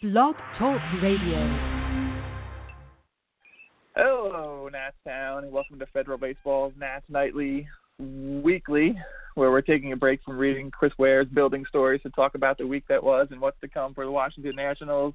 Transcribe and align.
Blog 0.00 0.36
Talk 0.56 0.80
Radio. 1.02 1.58
Hello, 3.96 4.68
Nats 4.70 4.94
Town, 5.04 5.42
and 5.42 5.52
welcome 5.52 5.76
to 5.80 5.86
Federal 5.86 6.16
Baseball's 6.16 6.72
Nats 6.78 7.04
Nightly 7.08 7.66
Weekly, 7.98 8.96
where 9.34 9.50
we're 9.50 9.60
taking 9.60 9.92
a 9.92 9.96
break 9.96 10.20
from 10.22 10.38
reading 10.38 10.70
Chris 10.70 10.92
Ware's 10.98 11.26
building 11.26 11.64
stories 11.68 12.00
to 12.02 12.10
talk 12.10 12.36
about 12.36 12.58
the 12.58 12.66
week 12.66 12.84
that 12.88 13.02
was 13.02 13.26
and 13.32 13.40
what's 13.40 13.58
to 13.60 13.66
come 13.66 13.92
for 13.92 14.04
the 14.04 14.10
Washington 14.12 14.54
Nationals. 14.54 15.14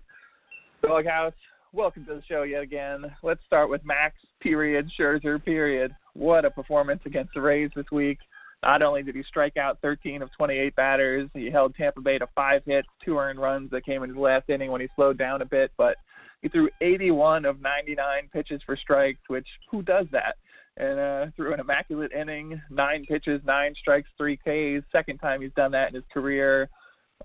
Doghouse, 0.81 1.31
welcome 1.71 2.03
to 2.03 2.15
the 2.15 2.23
show 2.27 2.43
yet 2.43 2.63
again. 2.63 3.05
Let's 3.23 3.45
start 3.45 3.69
with 3.69 3.85
Max, 3.85 4.15
period, 4.41 4.91
Scherzer, 4.99 5.41
period. 5.41 5.95
What 6.13 6.43
a 6.43 6.51
performance 6.51 6.99
against 7.05 7.33
the 7.35 7.41
Rays 7.41 7.71
this 7.73 7.89
week. 7.89 8.17
Not 8.63 8.81
only 8.81 9.03
did 9.03 9.15
he 9.15 9.23
strike 9.23 9.57
out 9.57 9.79
13 9.81 10.21
of 10.21 10.31
28 10.31 10.73
batters, 10.75 11.29
he 11.33 11.49
held 11.49 11.75
Tampa 11.75 11.99
Bay 11.99 12.17
to 12.17 12.27
five 12.33 12.61
hits, 12.65 12.87
two 13.03 13.17
earned 13.17 13.39
runs 13.39 13.69
that 13.71 13.85
came 13.85 14.03
in 14.03 14.09
his 14.09 14.17
last 14.17 14.49
inning 14.49 14.71
when 14.71 14.79
he 14.79 14.87
slowed 14.95 15.17
down 15.17 15.41
a 15.41 15.45
bit, 15.45 15.71
but 15.77 15.97
he 16.41 16.47
threw 16.47 16.69
81 16.79 17.43
of 17.43 17.61
99 17.61 18.29
pitches 18.31 18.61
for 18.65 18.77
strikes, 18.77 19.19
which 19.27 19.47
who 19.69 19.81
does 19.81 20.05
that? 20.11 20.37
And 20.77 20.97
uh, 20.97 21.25
threw 21.35 21.53
an 21.53 21.59
immaculate 21.59 22.13
inning, 22.13 22.61
nine 22.69 23.05
pitches, 23.05 23.41
nine 23.45 23.75
strikes, 23.79 24.09
three 24.17 24.37
Ks. 24.37 24.85
Second 24.91 25.19
time 25.19 25.41
he's 25.41 25.51
done 25.57 25.71
that 25.73 25.89
in 25.89 25.95
his 25.95 26.05
career. 26.13 26.69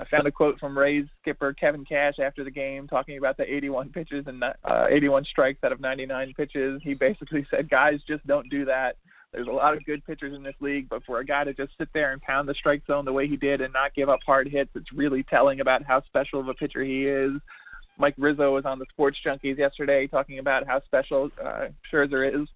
I 0.00 0.04
found 0.06 0.26
a 0.26 0.32
quote 0.32 0.58
from 0.58 0.76
Rays 0.76 1.06
skipper 1.20 1.52
Kevin 1.54 1.84
Cash 1.84 2.18
after 2.22 2.44
the 2.44 2.50
game 2.50 2.86
talking 2.86 3.16
about 3.16 3.36
the 3.36 3.44
81 3.44 3.90
pitches 3.90 4.24
and 4.26 4.42
uh, 4.42 4.86
81 4.90 5.24
strikes 5.24 5.64
out 5.64 5.72
of 5.72 5.80
99 5.80 6.34
pitches. 6.36 6.80
He 6.84 6.94
basically 6.94 7.46
said, 7.50 7.70
"Guys, 7.70 8.00
just 8.06 8.26
don't 8.26 8.48
do 8.50 8.64
that." 8.66 8.96
There's 9.32 9.46
a 9.46 9.52
lot 9.52 9.74
of 9.74 9.84
good 9.84 10.04
pitchers 10.06 10.34
in 10.34 10.42
this 10.42 10.54
league, 10.60 10.88
but 10.88 11.04
for 11.04 11.18
a 11.18 11.24
guy 11.24 11.44
to 11.44 11.52
just 11.52 11.72
sit 11.76 11.88
there 11.92 12.12
and 12.12 12.22
pound 12.22 12.48
the 12.48 12.54
strike 12.54 12.82
zone 12.86 13.04
the 13.04 13.12
way 13.12 13.28
he 13.28 13.36
did 13.36 13.60
and 13.60 13.72
not 13.72 13.94
give 13.94 14.08
up 14.08 14.20
hard 14.24 14.48
hits, 14.48 14.70
it's 14.74 14.92
really 14.92 15.22
telling 15.22 15.60
about 15.60 15.82
how 15.82 16.02
special 16.04 16.40
of 16.40 16.48
a 16.48 16.54
pitcher 16.54 16.82
he 16.82 17.06
is. 17.06 17.32
Mike 17.98 18.14
Rizzo 18.16 18.54
was 18.54 18.64
on 18.64 18.78
the 18.78 18.86
Sports 18.90 19.18
Junkies 19.24 19.58
yesterday 19.58 20.06
talking 20.06 20.38
about 20.38 20.66
how 20.66 20.80
special 20.84 21.30
uh, 21.44 21.66
Scherzer 21.92 22.42
is. 22.42 22.48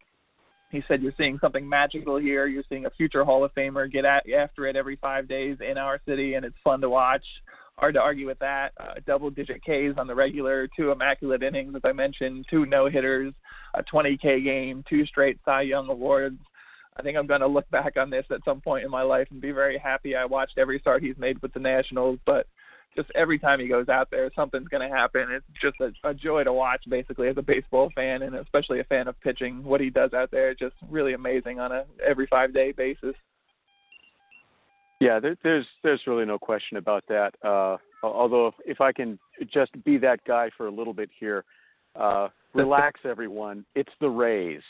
He 0.70 0.82
said 0.88 1.02
you're 1.02 1.12
seeing 1.18 1.38
something 1.40 1.68
magical 1.68 2.16
here. 2.16 2.46
You're 2.46 2.62
seeing 2.68 2.86
a 2.86 2.90
future 2.90 3.24
Hall 3.24 3.44
of 3.44 3.54
Famer 3.54 3.90
get 3.92 4.06
at, 4.06 4.24
after 4.32 4.66
it 4.66 4.76
every 4.76 4.96
five 4.96 5.28
days 5.28 5.58
in 5.60 5.76
our 5.76 6.00
city, 6.06 6.34
and 6.34 6.46
it's 6.46 6.56
fun 6.64 6.80
to 6.80 6.88
watch. 6.88 7.24
Hard 7.76 7.94
to 7.94 8.00
argue 8.00 8.26
with 8.26 8.38
that. 8.38 8.72
Uh, 8.78 8.94
double-digit 9.06 9.60
Ks 9.62 9.98
on 9.98 10.06
the 10.06 10.14
regular, 10.14 10.68
two 10.74 10.90
immaculate 10.90 11.42
innings, 11.42 11.74
as 11.74 11.82
I 11.84 11.92
mentioned, 11.92 12.46
two 12.48 12.64
no 12.64 12.88
hitters, 12.88 13.34
a 13.74 13.82
20K 13.82 14.42
game, 14.44 14.84
two 14.88 15.04
straight 15.04 15.38
Cy 15.44 15.62
Young 15.62 15.88
awards. 15.88 16.38
I 16.96 17.02
think 17.02 17.16
I'm 17.16 17.26
going 17.26 17.40
to 17.40 17.46
look 17.46 17.68
back 17.70 17.96
on 17.96 18.10
this 18.10 18.26
at 18.30 18.44
some 18.44 18.60
point 18.60 18.84
in 18.84 18.90
my 18.90 19.02
life 19.02 19.28
and 19.30 19.40
be 19.40 19.52
very 19.52 19.78
happy 19.78 20.14
I 20.14 20.24
watched 20.24 20.58
every 20.58 20.78
start 20.78 21.02
he's 21.02 21.16
made 21.16 21.40
with 21.40 21.52
the 21.54 21.60
Nationals. 21.60 22.18
But 22.26 22.46
just 22.94 23.10
every 23.14 23.38
time 23.38 23.60
he 23.60 23.68
goes 23.68 23.88
out 23.88 24.10
there, 24.10 24.30
something's 24.36 24.68
going 24.68 24.86
to 24.86 24.94
happen. 24.94 25.28
It's 25.30 25.46
just 25.60 25.76
a, 25.80 26.08
a 26.08 26.12
joy 26.12 26.44
to 26.44 26.52
watch, 26.52 26.82
basically, 26.88 27.28
as 27.28 27.36
a 27.38 27.42
baseball 27.42 27.90
fan 27.94 28.22
and 28.22 28.36
especially 28.36 28.80
a 28.80 28.84
fan 28.84 29.08
of 29.08 29.18
pitching. 29.20 29.64
What 29.64 29.80
he 29.80 29.90
does 29.90 30.12
out 30.12 30.30
there, 30.30 30.54
just 30.54 30.74
really 30.90 31.14
amazing 31.14 31.58
on 31.58 31.72
a 31.72 31.84
every 32.06 32.26
five 32.26 32.52
day 32.52 32.72
basis. 32.72 33.14
Yeah, 35.00 35.18
there, 35.18 35.36
there's 35.42 35.66
there's 35.82 36.02
really 36.06 36.26
no 36.26 36.38
question 36.38 36.76
about 36.76 37.04
that. 37.08 37.34
Uh, 37.42 37.78
although 38.04 38.48
if, 38.48 38.54
if 38.66 38.80
I 38.80 38.92
can 38.92 39.18
just 39.52 39.72
be 39.84 39.96
that 39.98 40.20
guy 40.26 40.50
for 40.56 40.66
a 40.66 40.70
little 40.70 40.94
bit 40.94 41.10
here, 41.18 41.44
uh, 41.96 42.28
relax 42.54 43.00
everyone. 43.04 43.64
It's 43.74 43.92
the 44.00 44.08
Rays. 44.08 44.62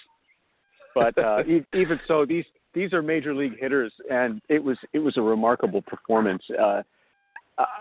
But 0.95 1.17
uh, 1.19 1.43
even 1.75 2.01
so, 2.07 2.25
these 2.25 2.45
these 2.75 2.93
are 2.93 3.03
major 3.03 3.35
league 3.35 3.59
hitters, 3.59 3.93
and 4.11 4.41
it 4.48 4.62
was 4.62 4.79
it 4.93 4.99
was 4.99 5.17
a 5.17 5.23
remarkable 5.23 5.83
performance. 5.83 6.43
Uh, 6.59 6.83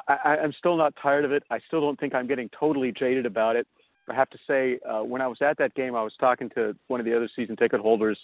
I, 0.07 0.37
I'm 0.43 0.53
still 0.57 0.75
not 0.75 0.93
tired 1.01 1.25
of 1.25 1.31
it. 1.31 1.43
I 1.49 1.59
still 1.67 1.81
don't 1.81 1.99
think 1.99 2.13
I'm 2.13 2.27
getting 2.27 2.49
totally 2.57 2.91
jaded 2.91 3.25
about 3.25 3.55
it. 3.55 3.67
I 4.09 4.15
have 4.15 4.29
to 4.31 4.37
say, 4.47 4.79
uh, 4.87 5.03
when 5.03 5.21
I 5.21 5.27
was 5.27 5.37
at 5.41 5.57
that 5.59 5.73
game, 5.75 5.95
I 5.95 6.03
was 6.03 6.13
talking 6.19 6.49
to 6.55 6.75
one 6.87 6.99
of 6.99 7.05
the 7.05 7.15
other 7.15 7.29
season 7.35 7.55
ticket 7.55 7.79
holders 7.79 8.19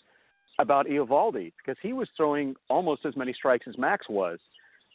about 0.59 0.87
Eovaldi 0.87 1.53
because 1.57 1.77
he 1.81 1.93
was 1.93 2.09
throwing 2.17 2.55
almost 2.69 3.05
as 3.05 3.15
many 3.15 3.31
strikes 3.31 3.67
as 3.67 3.77
Max 3.77 4.07
was. 4.09 4.39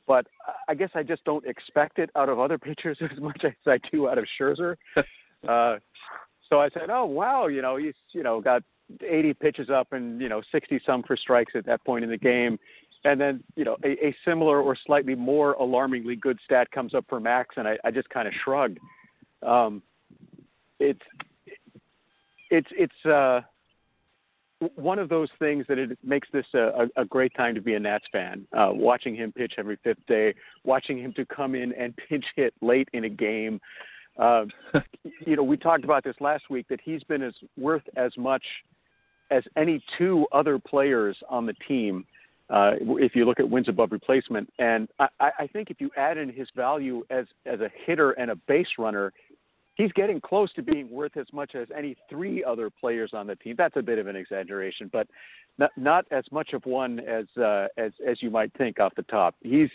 But 0.07 0.27
I 0.69 0.75
guess 0.75 0.91
I 0.95 1.03
just 1.03 1.25
don't 1.25 1.47
expect 1.47 1.99
it 1.99 2.11
out 2.17 2.29
of 2.29 2.39
other 2.39 2.59
pitchers 2.59 2.99
as 3.01 3.19
much 3.19 3.43
as 3.45 3.53
I 3.67 3.79
do 3.91 4.09
out 4.09 4.19
of 4.19 4.27
Scherzer. 4.39 4.77
uh, 5.49 5.77
so 6.49 6.61
I 6.61 6.69
said, 6.75 6.91
"Oh 6.91 7.07
wow, 7.07 7.47
you 7.47 7.63
know 7.63 7.77
he's 7.77 7.95
you 8.13 8.23
know 8.23 8.41
got 8.41 8.63
80 9.07 9.35
pitches 9.35 9.71
up 9.71 9.93
and 9.93 10.21
you 10.21 10.29
know 10.29 10.43
60 10.53 10.81
some 10.87 11.03
for 11.03 11.17
strikes 11.17 11.53
at 11.55 11.67
that 11.67 11.85
point 11.85 12.05
in 12.05 12.11
the 12.11 12.19
game." 12.19 12.59
And 13.05 13.21
then 13.21 13.43
you 13.57 13.65
know 13.65 13.77
a, 13.85 14.07
a 14.07 14.17
similar 14.25 14.61
or 14.61 14.77
slightly 14.87 15.15
more 15.15 15.55
alarmingly 15.55 16.17
good 16.17 16.39
stat 16.45 16.71
comes 16.71 16.95
up 16.95 17.05
for 17.09 17.21
Max, 17.21 17.57
and 17.57 17.67
I, 17.67 17.79
I 17.85 17.91
just 17.91 18.09
kind 18.11 18.29
of 18.29 18.35
shrugged. 18.45 18.79
Um, 19.43 19.83
it's 20.79 21.01
it's 22.51 22.69
it's 22.73 23.07
uh, 23.07 23.41
one 24.75 24.99
of 24.99 25.09
those 25.09 25.29
things 25.39 25.65
that 25.69 25.79
it 25.79 25.99
makes 26.05 26.29
this 26.33 26.47
a, 26.55 26.87
a 26.97 27.05
great 27.05 27.33
time 27.35 27.55
to 27.55 27.61
be 27.61 27.75
a 27.75 27.81
Nats 27.81 28.05
fan. 28.13 28.47
Uh, 28.57 28.71
watching 28.73 29.15
him 29.15 29.33
pitch 29.33 29.55
every 29.59 29.79
fifth 29.83 30.05
day, 30.07 30.35
watching 30.65 30.99
him 30.99 31.13
to 31.15 31.27
come 31.27 31.55
in 31.55 31.73
and 31.73 31.95
pinch 32.09 32.25
hit 32.37 32.55
late 32.61 32.89
in 32.93 33.05
a 33.05 33.09
game. 33.09 33.61
Uh, 34.19 34.45
you 35.27 35.37
know, 35.37 35.43
we 35.43 35.57
talked 35.57 35.85
about 35.85 36.05
this 36.05 36.17
last 36.21 36.45
week 36.51 36.67
that 36.69 36.81
he's 36.83 37.03
been 37.05 37.23
as 37.23 37.35
worth 37.57 37.83
as 37.97 38.13
much 38.17 38.45
as 39.33 39.43
any 39.57 39.83
two 39.99 40.27
other 40.33 40.59
players 40.59 41.17
on 41.29 41.47
the 41.47 41.55
team. 41.67 42.05
Uh, 42.51 42.73
if 42.81 43.17
you 43.17 43.25
look 43.25 43.41
at 43.41 43.49
wins 43.49 43.69
above 43.69 43.93
replacement, 43.93 44.53
and 44.59 44.89
I, 44.99 45.09
I 45.39 45.47
think 45.47 45.71
if 45.71 45.81
you 45.81 45.91
add 45.97 46.19
in 46.19 46.31
his 46.31 46.49
value 46.55 47.03
as 47.09 47.25
as 47.47 47.61
a 47.61 47.71
hitter 47.87 48.11
and 48.13 48.31
a 48.31 48.37
base 48.37 48.67
runner, 48.79 49.13
he's 49.75 49.93
getting 49.93 50.21
close 50.21 50.53
to 50.55 50.63
being 50.63 50.91
worth 50.91 51.17
as 51.17 51.27
much 51.33 51.55
as 51.55 51.69
any 51.77 51.97
three 52.11 52.45
other 52.45 52.69
players 52.69 53.13
on 53.15 53.27
the 53.27 53.37
team. 53.37 53.55
That's 53.57 53.77
a 53.77 53.83
bit 53.83 53.99
of 53.99 54.07
an 54.07 54.17
exaggeration, 54.17 54.91
but 54.93 55.07
not, 55.59 55.71
not 55.77 56.05
as 56.11 56.25
much 56.31 56.53
of 56.53 56.67
one 56.67 57.01
as 57.01 57.25
uh, 57.41 57.69
as 57.79 57.93
as 58.07 58.23
you 58.23 58.31
might 58.31 58.53
think 58.59 58.81
off 58.81 58.95
the 58.97 59.03
top. 59.05 59.35
He's 59.41 59.71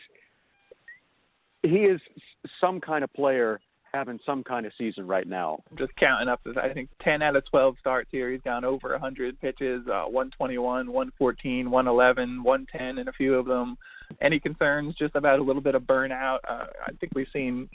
he 1.63 1.85
is 1.85 1.99
some 2.61 2.79
kind 2.79 3.03
of 3.03 3.11
player 3.13 3.59
having 3.97 4.19
some 4.25 4.43
kind 4.43 4.65
of 4.65 4.71
season 4.77 5.07
right 5.07 5.27
now. 5.27 5.63
Just 5.77 5.95
counting 5.95 6.27
up, 6.27 6.39
I 6.61 6.69
think 6.69 6.89
10 7.01 7.21
out 7.21 7.35
of 7.35 7.43
12 7.49 7.75
starts 7.79 8.09
here. 8.11 8.31
He's 8.31 8.41
gone 8.41 8.63
over 8.63 8.91
100 8.91 9.39
pitches, 9.41 9.81
uh, 9.87 10.05
121, 10.05 10.87
114, 10.87 11.71
111, 11.71 12.43
110 12.43 12.97
in 12.99 13.07
a 13.07 13.11
few 13.11 13.33
of 13.35 13.45
them. 13.45 13.77
Any 14.21 14.39
concerns 14.39 14.95
just 14.95 15.15
about 15.15 15.39
a 15.39 15.43
little 15.43 15.61
bit 15.61 15.75
of 15.75 15.83
burnout? 15.83 16.39
Uh, 16.47 16.65
I 16.85 16.91
think 16.99 17.13
we've 17.15 17.27
seen 17.33 17.67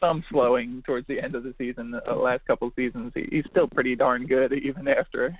some 0.00 0.24
slowing 0.30 0.82
towards 0.84 1.06
the 1.06 1.20
end 1.20 1.34
of 1.34 1.42
the 1.42 1.54
season. 1.58 1.90
The 1.90 2.12
last 2.12 2.46
couple 2.46 2.68
of 2.68 2.74
seasons, 2.74 3.12
he, 3.14 3.28
he's 3.30 3.44
still 3.50 3.68
pretty 3.68 3.94
darn 3.94 4.26
good 4.26 4.52
even 4.52 4.88
after 4.88 5.36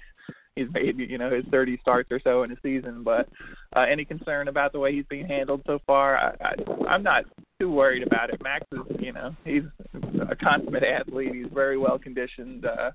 he's 0.56 0.68
made 0.72 0.98
you 0.98 1.18
know 1.18 1.30
his 1.30 1.44
30 1.50 1.78
starts 1.80 2.10
or 2.10 2.20
so 2.24 2.42
in 2.42 2.50
a 2.50 2.56
season. 2.62 3.02
But 3.04 3.28
uh, 3.76 3.84
any 3.88 4.04
concern 4.04 4.48
about 4.48 4.72
the 4.72 4.80
way 4.80 4.92
he's 4.92 5.04
being 5.08 5.28
handled 5.28 5.62
so 5.66 5.78
far? 5.86 6.16
I, 6.16 6.34
I, 6.40 6.86
I'm 6.88 7.02
not 7.02 7.24
too 7.60 7.70
worried 7.70 8.04
about 8.04 8.30
it. 8.30 8.42
Max 8.42 8.66
is 8.72 8.80
you 8.98 9.12
know 9.12 9.36
he's 9.44 9.62
a 10.28 10.34
consummate 10.34 10.82
athlete. 10.82 11.34
He's 11.34 11.52
very 11.52 11.78
well 11.78 11.98
conditioned. 11.98 12.66
Uh, 12.66 12.90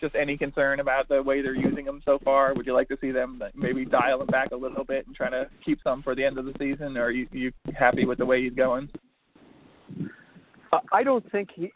just 0.00 0.14
any 0.14 0.36
concern 0.36 0.78
about 0.78 1.08
the 1.08 1.20
way 1.20 1.42
they're 1.42 1.56
using 1.56 1.84
him 1.84 2.00
so 2.04 2.20
far? 2.24 2.54
Would 2.54 2.66
you 2.66 2.72
like 2.72 2.88
to 2.88 2.98
see 3.00 3.10
them 3.10 3.42
maybe 3.56 3.84
dial 3.84 4.20
him 4.20 4.28
back 4.28 4.52
a 4.52 4.56
little 4.56 4.84
bit 4.84 5.06
and 5.08 5.16
try 5.16 5.28
to 5.28 5.48
keep 5.64 5.80
some 5.82 6.04
for 6.04 6.14
the 6.14 6.24
end 6.24 6.38
of 6.38 6.44
the 6.44 6.54
season, 6.56 6.96
or 6.96 7.06
are 7.06 7.10
you, 7.10 7.26
you 7.32 7.52
happy 7.76 8.04
with 8.04 8.18
the 8.18 8.24
way 8.24 8.42
he's 8.42 8.54
going? 8.54 8.88
I 10.92 11.02
don't 11.02 11.28
think 11.32 11.48
he. 11.54 11.72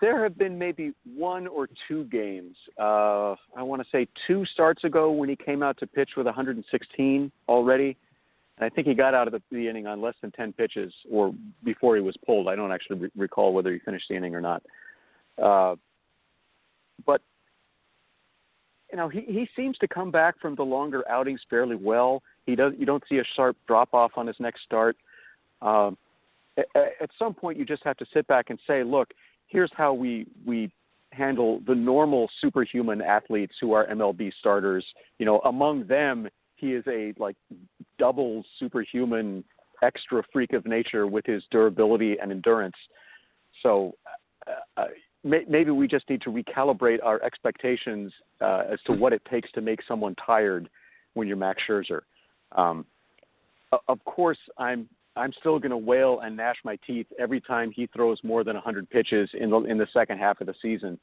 There 0.00 0.22
have 0.22 0.36
been 0.36 0.58
maybe 0.58 0.92
one 1.04 1.46
or 1.46 1.68
two 1.88 2.04
games. 2.04 2.56
Uh, 2.78 3.34
I 3.56 3.62
want 3.62 3.82
to 3.82 3.88
say 3.90 4.08
two 4.26 4.44
starts 4.46 4.84
ago 4.84 5.10
when 5.10 5.28
he 5.28 5.36
came 5.36 5.62
out 5.62 5.78
to 5.78 5.86
pitch 5.86 6.10
with 6.16 6.26
116 6.26 7.32
already. 7.48 7.96
And 8.58 8.64
I 8.64 8.74
think 8.74 8.86
he 8.86 8.94
got 8.94 9.14
out 9.14 9.26
of 9.28 9.32
the, 9.32 9.42
the 9.50 9.68
inning 9.68 9.86
on 9.86 10.00
less 10.00 10.14
than 10.22 10.32
10 10.32 10.52
pitches, 10.54 10.92
or 11.10 11.32
before 11.64 11.96
he 11.96 12.02
was 12.02 12.16
pulled. 12.24 12.48
I 12.48 12.56
don't 12.56 12.72
actually 12.72 12.98
re- 12.98 13.10
recall 13.16 13.52
whether 13.52 13.72
he 13.72 13.78
finished 13.78 14.06
the 14.08 14.16
inning 14.16 14.34
or 14.34 14.40
not. 14.40 14.62
Uh, 15.40 15.76
but 17.04 17.20
you 18.90 18.96
know, 18.96 19.08
he 19.08 19.20
he 19.20 19.48
seems 19.54 19.76
to 19.78 19.88
come 19.88 20.10
back 20.10 20.40
from 20.40 20.54
the 20.54 20.62
longer 20.62 21.06
outings 21.10 21.40
fairly 21.50 21.76
well. 21.76 22.22
He 22.46 22.54
does. 22.54 22.72
You 22.78 22.86
don't 22.86 23.02
see 23.08 23.18
a 23.18 23.24
sharp 23.34 23.56
drop 23.66 23.92
off 23.92 24.12
on 24.16 24.26
his 24.26 24.36
next 24.38 24.62
start. 24.62 24.96
Um, 25.60 25.98
at 26.74 27.10
some 27.18 27.34
point 27.34 27.58
you 27.58 27.64
just 27.64 27.84
have 27.84 27.96
to 27.98 28.06
sit 28.14 28.26
back 28.26 28.50
and 28.50 28.58
say, 28.66 28.82
look, 28.82 29.12
here's 29.48 29.70
how 29.76 29.92
we 29.92 30.26
we 30.44 30.70
handle 31.12 31.60
the 31.66 31.74
normal 31.74 32.28
superhuman 32.40 33.00
athletes 33.00 33.54
who 33.60 33.72
are 33.72 33.86
MLB 33.86 34.32
starters. 34.38 34.84
You 35.18 35.26
know, 35.26 35.40
among 35.40 35.86
them, 35.86 36.28
he 36.56 36.72
is 36.72 36.84
a 36.86 37.14
like 37.18 37.36
double 37.98 38.44
superhuman 38.58 39.44
extra 39.82 40.22
freak 40.32 40.52
of 40.52 40.66
nature 40.66 41.06
with 41.06 41.24
his 41.26 41.42
durability 41.50 42.16
and 42.20 42.30
endurance. 42.30 42.76
So 43.62 43.94
uh, 44.46 44.80
uh 44.80 44.86
may, 45.24 45.42
maybe 45.48 45.70
we 45.70 45.88
just 45.88 46.08
need 46.08 46.22
to 46.22 46.30
recalibrate 46.30 46.98
our 47.02 47.22
expectations 47.22 48.12
uh, 48.40 48.62
as 48.70 48.78
to 48.86 48.92
what 48.92 49.12
it 49.12 49.22
takes 49.30 49.50
to 49.52 49.60
make 49.60 49.80
someone 49.86 50.14
tired 50.24 50.68
when 51.14 51.26
you're 51.26 51.36
Max 51.36 51.62
Scherzer. 51.68 52.00
Um, 52.52 52.84
of 53.88 54.02
course, 54.04 54.38
I'm 54.58 54.88
I'm 55.16 55.32
still 55.40 55.58
going 55.58 55.70
to 55.70 55.76
wail 55.76 56.20
and 56.20 56.36
gnash 56.36 56.56
my 56.64 56.78
teeth 56.86 57.06
every 57.18 57.40
time 57.40 57.72
he 57.74 57.86
throws 57.88 58.18
more 58.22 58.44
than 58.44 58.54
100 58.54 58.88
pitches 58.90 59.30
in 59.38 59.50
the 59.50 59.60
in 59.60 59.78
the 59.78 59.86
second 59.92 60.18
half 60.18 60.40
of 60.40 60.46
the 60.46 60.54
season. 60.60 60.98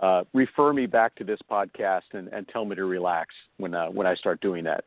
Uh, 0.00 0.24
refer 0.34 0.72
me 0.72 0.84
back 0.86 1.14
to 1.14 1.24
this 1.24 1.38
podcast 1.50 2.02
and, 2.12 2.28
and 2.28 2.46
tell 2.48 2.64
me 2.64 2.76
to 2.76 2.84
relax 2.84 3.34
when 3.56 3.74
uh, 3.74 3.86
when 3.86 4.06
I 4.06 4.14
start 4.14 4.40
doing 4.40 4.64
that 4.64 4.84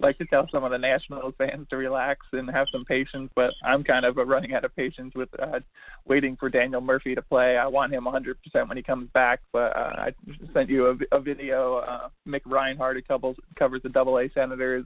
like 0.00 0.18
to 0.18 0.24
tell 0.26 0.48
some 0.50 0.64
of 0.64 0.70
the 0.70 0.78
Nationals 0.78 1.34
fans 1.38 1.66
to 1.70 1.76
relax 1.76 2.26
and 2.32 2.50
have 2.50 2.66
some 2.72 2.84
patience, 2.84 3.30
but 3.34 3.50
I'm 3.64 3.84
kind 3.84 4.04
of 4.04 4.16
running 4.16 4.54
out 4.54 4.64
of 4.64 4.74
patience 4.74 5.12
with 5.14 5.28
uh, 5.40 5.60
waiting 6.06 6.36
for 6.36 6.48
Daniel 6.48 6.80
Murphy 6.80 7.14
to 7.14 7.22
play. 7.22 7.56
I 7.56 7.66
want 7.66 7.92
him 7.92 8.04
100% 8.04 8.68
when 8.68 8.76
he 8.76 8.82
comes 8.82 9.08
back, 9.12 9.40
but 9.52 9.76
uh, 9.76 9.92
I 9.98 10.10
sent 10.52 10.68
you 10.68 10.86
a, 10.86 11.16
a 11.16 11.20
video. 11.20 11.76
Uh, 11.76 12.08
Mick 12.26 12.42
Reinhart, 12.46 12.96
who 12.96 13.34
covers 13.58 13.82
the 13.82 13.88
Double 13.88 14.18
A 14.18 14.28
Senators, 14.32 14.84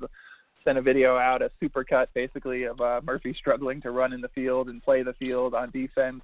sent 0.64 0.78
a 0.78 0.82
video 0.82 1.16
out, 1.16 1.43
a 1.43 1.50
supercut 1.62 2.06
basically 2.14 2.64
of 2.64 2.81
uh, 2.81 3.00
Murphy 3.05 3.34
struggling 3.38 3.81
to 3.82 3.90
run 3.90 4.12
in 4.12 4.20
the 4.20 4.28
field 4.28 4.69
and 4.69 4.82
play 4.82 5.02
the 5.02 5.12
field 5.14 5.55
on 5.55 5.70
defense 5.70 6.22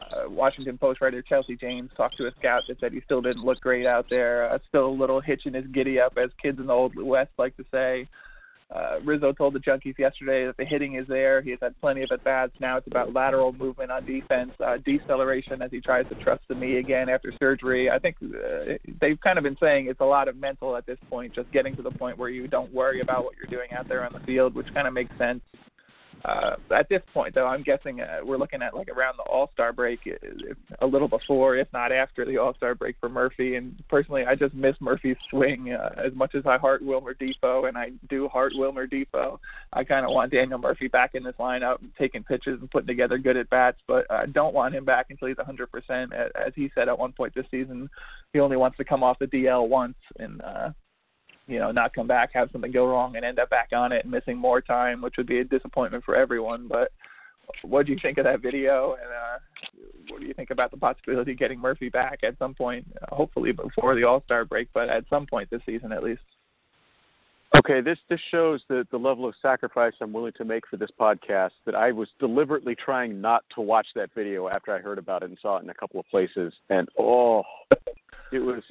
uh, 0.00 0.28
Washington 0.28 0.78
Post 0.78 1.00
writer 1.00 1.22
Chelsea 1.22 1.56
Janes 1.56 1.90
talked 1.96 2.16
to 2.18 2.26
a 2.26 2.32
scout 2.38 2.62
that 2.68 2.80
said 2.80 2.92
he 2.92 3.00
still 3.04 3.20
didn't 3.20 3.44
look 3.44 3.60
great 3.60 3.86
out 3.86 4.06
there. 4.10 4.50
Uh, 4.50 4.58
still 4.68 4.88
a 4.88 4.90
little 4.90 5.20
hitch 5.20 5.46
in 5.46 5.54
his 5.54 5.66
giddy 5.66 6.00
up, 6.00 6.16
as 6.22 6.30
kids 6.40 6.58
in 6.58 6.66
the 6.66 6.72
old 6.72 6.94
West 6.96 7.30
like 7.38 7.56
to 7.56 7.64
say. 7.70 8.08
Uh, 8.74 9.00
Rizzo 9.04 9.32
told 9.32 9.54
the 9.54 9.58
Junkies 9.58 9.98
yesterday 9.98 10.46
that 10.46 10.56
the 10.56 10.64
hitting 10.64 10.94
is 10.94 11.06
there. 11.06 11.42
He 11.42 11.50
has 11.50 11.58
had 11.60 11.78
plenty 11.80 12.02
of 12.02 12.10
at 12.10 12.24
bats. 12.24 12.52
Now 12.60 12.78
it's 12.78 12.86
about 12.86 13.12
lateral 13.12 13.52
movement 13.52 13.90
on 13.90 14.06
defense, 14.06 14.52
uh, 14.64 14.78
deceleration 14.84 15.60
as 15.60 15.70
he 15.70 15.80
tries 15.80 16.08
to 16.08 16.14
trust 16.16 16.42
the 16.48 16.54
knee 16.54 16.78
again 16.78 17.08
after 17.08 17.32
surgery. 17.38 17.90
I 17.90 17.98
think 17.98 18.16
uh, 18.22 18.74
they've 19.00 19.20
kind 19.20 19.38
of 19.38 19.44
been 19.44 19.58
saying 19.60 19.88
it's 19.88 20.00
a 20.00 20.04
lot 20.04 20.28
of 20.28 20.36
mental 20.36 20.76
at 20.76 20.86
this 20.86 20.98
point, 21.10 21.34
just 21.34 21.50
getting 21.52 21.76
to 21.76 21.82
the 21.82 21.90
point 21.90 22.16
where 22.16 22.30
you 22.30 22.48
don't 22.48 22.72
worry 22.72 23.00
about 23.00 23.24
what 23.24 23.34
you're 23.36 23.50
doing 23.50 23.72
out 23.76 23.88
there 23.88 24.04
on 24.04 24.12
the 24.12 24.20
field, 24.20 24.54
which 24.54 24.72
kind 24.72 24.86
of 24.86 24.94
makes 24.94 25.16
sense. 25.18 25.40
Uh, 26.24 26.54
at 26.74 26.88
this 26.88 27.02
point, 27.12 27.34
though, 27.34 27.46
I'm 27.46 27.62
guessing 27.62 28.00
uh, 28.00 28.20
we're 28.22 28.36
looking 28.36 28.62
at 28.62 28.74
like 28.74 28.88
around 28.88 29.16
the 29.16 29.24
All 29.24 29.50
Star 29.52 29.72
break, 29.72 30.00
a 30.80 30.86
little 30.86 31.08
before, 31.08 31.56
if 31.56 31.68
not 31.72 31.90
after 31.90 32.24
the 32.24 32.38
All 32.38 32.54
Star 32.54 32.74
break 32.74 32.96
for 33.00 33.08
Murphy. 33.08 33.56
And 33.56 33.82
personally, 33.88 34.24
I 34.24 34.36
just 34.36 34.54
miss 34.54 34.76
Murphy's 34.80 35.16
swing 35.30 35.72
uh, 35.72 35.94
as 35.96 36.14
much 36.14 36.34
as 36.34 36.44
I 36.46 36.58
heart 36.58 36.82
Wilmer 36.82 37.14
Difo, 37.14 37.68
and 37.68 37.76
I 37.76 37.90
do 38.08 38.28
heart 38.28 38.52
Wilmer 38.54 38.86
Difo. 38.86 39.38
I 39.72 39.82
kind 39.82 40.06
of 40.06 40.12
want 40.12 40.32
Daniel 40.32 40.58
Murphy 40.58 40.86
back 40.86 41.14
in 41.14 41.24
this 41.24 41.34
lineup, 41.40 41.78
taking 41.98 42.22
pitches 42.22 42.60
and 42.60 42.70
putting 42.70 42.86
together 42.86 43.18
good 43.18 43.36
at 43.36 43.50
bats, 43.50 43.78
but 43.88 44.08
I 44.10 44.26
don't 44.26 44.54
want 44.54 44.74
him 44.74 44.84
back 44.84 45.06
until 45.10 45.28
he's 45.28 45.36
100%. 45.36 46.12
As 46.12 46.52
he 46.54 46.70
said 46.74 46.88
at 46.88 46.98
one 46.98 47.12
point 47.12 47.34
this 47.34 47.46
season, 47.50 47.90
he 48.32 48.38
only 48.38 48.56
wants 48.56 48.76
to 48.76 48.84
come 48.84 49.02
off 49.02 49.18
the 49.18 49.26
DL 49.26 49.68
once, 49.68 49.96
and 50.18 50.40
uh, 50.42 50.70
you 51.52 51.58
know, 51.58 51.70
not 51.70 51.94
come 51.94 52.06
back, 52.06 52.30
have 52.32 52.48
something 52.50 52.72
go 52.72 52.86
wrong, 52.86 53.16
and 53.16 53.24
end 53.24 53.38
up 53.38 53.50
back 53.50 53.68
on 53.72 53.92
it 53.92 54.04
and 54.04 54.10
missing 54.10 54.38
more 54.38 54.60
time, 54.60 55.02
which 55.02 55.14
would 55.18 55.26
be 55.26 55.40
a 55.40 55.44
disappointment 55.44 56.02
for 56.02 56.16
everyone. 56.16 56.66
But 56.66 56.90
what 57.62 57.86
do 57.86 57.92
you 57.92 57.98
think 58.00 58.18
of 58.18 58.24
that 58.24 58.40
video, 58.40 58.96
and 59.00 59.10
uh, 59.12 60.08
what 60.08 60.20
do 60.20 60.26
you 60.26 60.34
think 60.34 60.50
about 60.50 60.70
the 60.70 60.78
possibility 60.78 61.32
of 61.32 61.38
getting 61.38 61.60
Murphy 61.60 61.90
back 61.90 62.20
at 62.22 62.38
some 62.38 62.54
point, 62.54 62.86
hopefully 63.10 63.52
before 63.52 63.94
the 63.94 64.04
All 64.04 64.22
Star 64.24 64.44
break, 64.44 64.68
but 64.72 64.88
at 64.88 65.04
some 65.10 65.26
point 65.26 65.50
this 65.50 65.60
season 65.66 65.92
at 65.92 66.02
least? 66.02 66.22
Okay, 67.54 67.82
this 67.82 67.98
this 68.08 68.20
shows 68.30 68.62
the 68.70 68.86
the 68.90 68.96
level 68.96 69.28
of 69.28 69.34
sacrifice 69.42 69.92
I'm 70.00 70.12
willing 70.12 70.32
to 70.38 70.44
make 70.44 70.66
for 70.66 70.78
this 70.78 70.88
podcast. 70.98 71.50
That 71.66 71.74
I 71.74 71.92
was 71.92 72.08
deliberately 72.18 72.74
trying 72.74 73.20
not 73.20 73.44
to 73.54 73.60
watch 73.60 73.88
that 73.94 74.08
video 74.14 74.48
after 74.48 74.74
I 74.74 74.78
heard 74.78 74.96
about 74.96 75.22
it 75.22 75.28
and 75.28 75.38
saw 75.42 75.58
it 75.58 75.62
in 75.62 75.68
a 75.68 75.74
couple 75.74 76.00
of 76.00 76.06
places, 76.08 76.54
and 76.70 76.88
oh, 76.98 77.42
it 78.32 78.40
was 78.40 78.62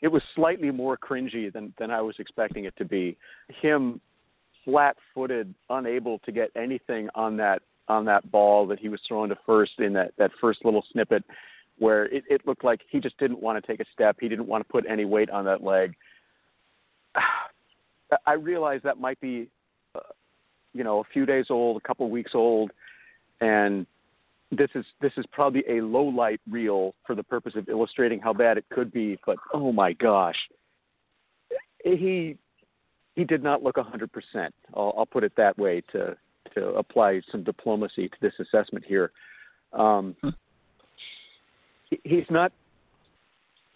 it 0.00 0.08
was 0.08 0.22
slightly 0.34 0.70
more 0.70 0.96
cringy 0.96 1.52
than 1.52 1.72
than 1.78 1.90
I 1.90 2.00
was 2.00 2.16
expecting 2.18 2.64
it 2.64 2.74
to 2.78 2.84
be. 2.84 3.16
Him 3.60 4.00
flat-footed, 4.64 5.54
unable 5.70 6.18
to 6.20 6.32
get 6.32 6.50
anything 6.56 7.08
on 7.14 7.36
that 7.36 7.62
on 7.88 8.04
that 8.04 8.30
ball 8.30 8.66
that 8.66 8.78
he 8.78 8.88
was 8.88 9.00
throwing 9.06 9.30
to 9.30 9.38
first 9.46 9.72
in 9.78 9.92
that 9.92 10.12
that 10.18 10.30
first 10.40 10.64
little 10.64 10.84
snippet, 10.92 11.24
where 11.78 12.06
it, 12.06 12.24
it 12.28 12.46
looked 12.46 12.64
like 12.64 12.80
he 12.88 13.00
just 13.00 13.18
didn't 13.18 13.40
want 13.40 13.62
to 13.62 13.70
take 13.70 13.80
a 13.80 13.90
step. 13.92 14.16
He 14.20 14.28
didn't 14.28 14.46
want 14.46 14.66
to 14.66 14.72
put 14.72 14.84
any 14.88 15.04
weight 15.04 15.30
on 15.30 15.44
that 15.44 15.62
leg. 15.62 15.94
I 18.26 18.32
realize 18.32 18.80
that 18.82 18.98
might 18.98 19.20
be, 19.20 19.46
uh, 19.94 20.00
you 20.72 20.82
know, 20.82 20.98
a 20.98 21.04
few 21.12 21.26
days 21.26 21.46
old, 21.48 21.76
a 21.76 21.86
couple 21.86 22.10
weeks 22.10 22.32
old, 22.34 22.72
and 23.40 23.86
this 24.50 24.70
is 24.74 24.84
this 25.00 25.12
is 25.16 25.24
probably 25.32 25.62
a 25.68 25.80
low 25.80 26.04
light 26.04 26.40
reel 26.50 26.94
for 27.06 27.14
the 27.14 27.22
purpose 27.22 27.54
of 27.56 27.68
illustrating 27.68 28.20
how 28.20 28.32
bad 28.32 28.58
it 28.58 28.64
could 28.70 28.92
be. 28.92 29.18
But 29.24 29.36
oh 29.54 29.72
my 29.72 29.92
gosh, 29.92 30.36
he 31.84 32.36
he 33.14 33.24
did 33.24 33.42
not 33.42 33.62
look 33.62 33.76
a 33.76 33.82
hundred 33.82 34.10
percent. 34.12 34.54
I'll 34.74 35.08
put 35.10 35.24
it 35.24 35.32
that 35.36 35.56
way 35.56 35.82
to 35.92 36.16
to 36.54 36.68
apply 36.70 37.20
some 37.30 37.44
diplomacy 37.44 38.08
to 38.08 38.16
this 38.20 38.32
assessment 38.40 38.84
here. 38.84 39.12
Um, 39.72 40.16
hmm. 40.20 40.30
he's 42.02 42.26
not. 42.28 42.52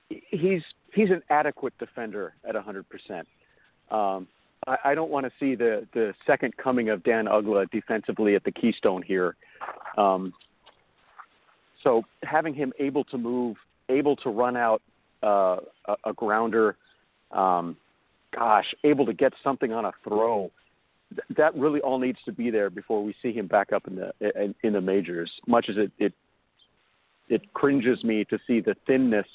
He's 0.08 0.62
he's 0.92 1.10
an 1.10 1.22
adequate 1.30 1.74
defender 1.78 2.34
at 2.48 2.56
a 2.56 2.62
hundred 2.62 2.88
percent. 2.88 3.28
Um, 3.90 4.26
I, 4.66 4.76
I 4.84 4.94
don't 4.94 5.10
want 5.10 5.26
to 5.26 5.32
see 5.38 5.54
the 5.54 5.86
the 5.94 6.14
second 6.26 6.56
coming 6.56 6.88
of 6.88 7.04
Dan 7.04 7.26
Uggla 7.26 7.70
defensively 7.70 8.34
at 8.34 8.42
the 8.42 8.52
Keystone 8.52 9.02
here. 9.02 9.36
Um, 9.96 10.32
so 11.84 12.02
having 12.22 12.54
him 12.54 12.72
able 12.80 13.04
to 13.04 13.18
move, 13.18 13.56
able 13.88 14.16
to 14.16 14.30
run 14.30 14.56
out 14.56 14.82
uh, 15.22 15.58
a, 15.86 15.96
a 16.06 16.12
grounder, 16.14 16.76
um, 17.30 17.76
gosh, 18.34 18.66
able 18.82 19.06
to 19.06 19.12
get 19.12 19.32
something 19.44 19.72
on 19.72 19.84
a 19.84 19.92
throw, 20.02 20.50
th- 21.10 21.38
that 21.38 21.54
really 21.54 21.80
all 21.80 21.98
needs 21.98 22.18
to 22.24 22.32
be 22.32 22.50
there 22.50 22.70
before 22.70 23.04
we 23.04 23.14
see 23.22 23.32
him 23.32 23.46
back 23.46 23.72
up 23.72 23.86
in 23.86 23.96
the 23.96 24.12
in, 24.20 24.54
in 24.62 24.72
the 24.72 24.80
majors. 24.80 25.30
Much 25.46 25.66
as 25.68 25.76
it, 25.76 25.92
it 25.98 26.12
it 27.28 27.54
cringes 27.54 28.02
me 28.02 28.24
to 28.24 28.38
see 28.46 28.60
the 28.60 28.74
thinness 28.86 29.26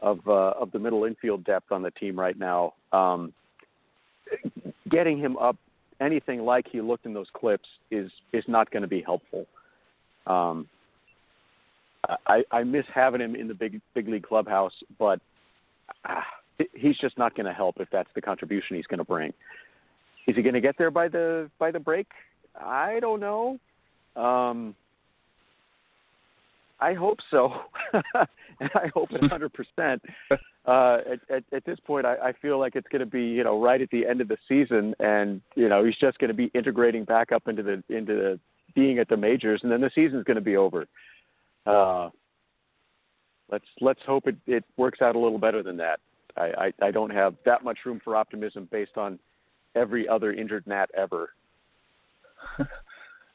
of 0.00 0.18
uh, 0.26 0.52
of 0.60 0.72
the 0.72 0.78
middle 0.78 1.04
infield 1.04 1.44
depth 1.44 1.72
on 1.72 1.82
the 1.82 1.90
team 1.92 2.18
right 2.18 2.38
now. 2.38 2.74
Um, 2.92 3.32
getting 4.90 5.18
him 5.18 5.36
up 5.38 5.56
anything 6.00 6.40
like 6.40 6.66
he 6.70 6.80
looked 6.80 7.06
in 7.06 7.14
those 7.14 7.28
clips 7.32 7.68
is 7.90 8.10
is 8.32 8.44
not 8.48 8.70
going 8.70 8.82
to 8.82 8.88
be 8.88 9.00
helpful. 9.00 9.46
Um, 10.26 10.68
I, 12.26 12.44
I 12.50 12.64
miss 12.64 12.84
having 12.92 13.20
him 13.20 13.34
in 13.34 13.48
the 13.48 13.54
big 13.54 13.80
big 13.94 14.08
league 14.08 14.26
clubhouse, 14.26 14.74
but 14.98 15.20
uh, 16.04 16.20
he's 16.74 16.96
just 16.98 17.18
not 17.18 17.34
going 17.34 17.46
to 17.46 17.52
help 17.52 17.76
if 17.80 17.88
that's 17.90 18.10
the 18.14 18.20
contribution 18.20 18.76
he's 18.76 18.86
going 18.86 18.98
to 18.98 19.04
bring. 19.04 19.32
Is 20.26 20.36
he 20.36 20.42
going 20.42 20.54
to 20.54 20.60
get 20.60 20.76
there 20.78 20.90
by 20.90 21.08
the 21.08 21.50
by 21.58 21.70
the 21.70 21.80
break? 21.80 22.06
I 22.60 23.00
don't 23.00 23.20
know. 23.20 23.58
Um, 24.16 24.74
I 26.80 26.94
hope 26.94 27.18
so, 27.30 27.52
and 27.92 28.02
I 28.74 28.88
hope 28.94 29.10
at 29.14 29.20
100 29.20 29.52
percent. 29.52 30.02
Uh, 30.66 30.98
at, 31.30 31.44
at 31.52 31.64
this 31.64 31.78
point, 31.86 32.06
I, 32.06 32.16
I 32.16 32.32
feel 32.32 32.58
like 32.58 32.76
it's 32.76 32.88
going 32.88 33.00
to 33.00 33.06
be 33.06 33.22
you 33.22 33.44
know 33.44 33.62
right 33.62 33.80
at 33.80 33.90
the 33.90 34.06
end 34.06 34.20
of 34.20 34.28
the 34.28 34.38
season, 34.48 34.94
and 35.00 35.40
you 35.54 35.68
know 35.68 35.84
he's 35.84 35.96
just 35.96 36.18
going 36.18 36.28
to 36.28 36.34
be 36.34 36.50
integrating 36.54 37.04
back 37.04 37.32
up 37.32 37.48
into 37.48 37.62
the 37.62 37.82
into 37.94 38.14
the 38.14 38.40
being 38.74 38.98
at 38.98 39.08
the 39.08 39.16
majors, 39.16 39.60
and 39.62 39.70
then 39.70 39.80
the 39.80 39.90
season's 39.94 40.24
going 40.24 40.36
to 40.36 40.40
be 40.40 40.56
over. 40.56 40.86
Uh, 41.66 42.10
let's 43.50 43.64
let's 43.80 44.00
hope 44.06 44.26
it, 44.26 44.36
it 44.46 44.64
works 44.76 45.00
out 45.02 45.16
a 45.16 45.18
little 45.18 45.38
better 45.38 45.62
than 45.62 45.76
that. 45.78 46.00
I, 46.36 46.72
I, 46.80 46.86
I 46.86 46.90
don't 46.90 47.10
have 47.10 47.34
that 47.44 47.62
much 47.62 47.78
room 47.86 48.00
for 48.02 48.16
optimism 48.16 48.68
based 48.70 48.96
on 48.96 49.18
every 49.74 50.08
other 50.08 50.32
injured 50.32 50.66
Nat 50.66 50.86
ever. 50.96 51.30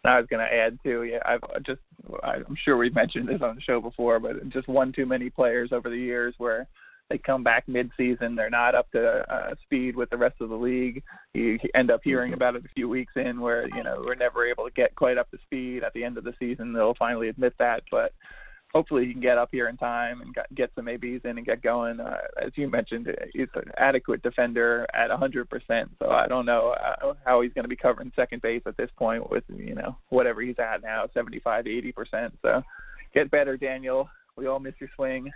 I 0.05 0.17
was 0.17 0.27
going 0.29 0.45
to 0.45 0.53
add 0.53 0.79
too. 0.83 1.03
Yeah, 1.03 1.19
I've 1.25 1.41
just 1.63 1.81
I'm 2.23 2.57
sure 2.63 2.77
we've 2.77 2.95
mentioned 2.95 3.27
this 3.27 3.41
on 3.41 3.55
the 3.55 3.61
show 3.61 3.81
before, 3.81 4.19
but 4.19 4.47
just 4.49 4.67
one 4.67 4.93
too 4.93 5.05
many 5.05 5.29
players 5.29 5.71
over 5.71 5.89
the 5.89 5.97
years 5.97 6.33
where 6.37 6.67
they 7.09 7.17
come 7.17 7.43
back 7.43 7.67
mid-season, 7.67 8.35
they're 8.35 8.49
not 8.49 8.75
up 8.75 8.91
to 8.91 9.33
uh, 9.33 9.55
speed 9.63 9.95
with 9.95 10.09
the 10.09 10.17
rest 10.17 10.35
of 10.41 10.49
the 10.49 10.55
league. 10.55 11.03
You 11.33 11.57
end 11.73 11.91
up 11.91 12.01
hearing 12.03 12.33
about 12.33 12.55
it 12.55 12.65
a 12.65 12.69
few 12.75 12.87
weeks 12.87 13.13
in, 13.15 13.41
where 13.41 13.67
you 13.75 13.83
know 13.83 14.01
we're 14.05 14.15
never 14.15 14.45
able 14.45 14.65
to 14.65 14.71
get 14.71 14.95
quite 14.95 15.17
up 15.17 15.29
to 15.31 15.37
speed. 15.43 15.83
At 15.83 15.93
the 15.93 16.03
end 16.03 16.17
of 16.17 16.23
the 16.23 16.33
season, 16.39 16.73
they'll 16.73 16.95
finally 16.95 17.29
admit 17.29 17.53
that, 17.59 17.83
but 17.89 18.13
hopefully 18.73 19.05
he 19.05 19.13
can 19.13 19.21
get 19.21 19.37
up 19.37 19.49
here 19.51 19.67
in 19.67 19.77
time 19.77 20.21
and 20.21 20.35
get 20.55 20.71
some 20.75 20.87
ABs 20.87 21.25
in 21.25 21.37
and 21.37 21.45
get 21.45 21.61
going. 21.61 21.99
Uh, 21.99 22.17
as 22.41 22.51
you 22.55 22.69
mentioned, 22.69 23.07
he's 23.33 23.47
an 23.55 23.71
adequate 23.77 24.21
defender 24.21 24.85
at 24.93 25.09
100%. 25.09 25.89
So 25.99 26.09
I 26.09 26.27
don't 26.27 26.45
know 26.45 26.75
uh, 26.79 27.13
how 27.25 27.41
he's 27.41 27.53
going 27.53 27.63
to 27.63 27.69
be 27.69 27.75
covering 27.75 28.11
second 28.15 28.41
base 28.41 28.61
at 28.65 28.77
this 28.77 28.89
point 28.97 29.29
with 29.29 29.43
you 29.49 29.75
know 29.75 29.97
whatever 30.09 30.41
he's 30.41 30.59
at 30.59 30.83
now, 30.83 31.07
75 31.13 31.65
to 31.65 31.69
80%. 31.69 32.31
So 32.41 32.61
get 33.13 33.31
better, 33.31 33.57
Daniel. 33.57 34.09
We 34.35 34.47
all 34.47 34.59
miss 34.59 34.75
your 34.79 34.89
swing. 34.95 35.31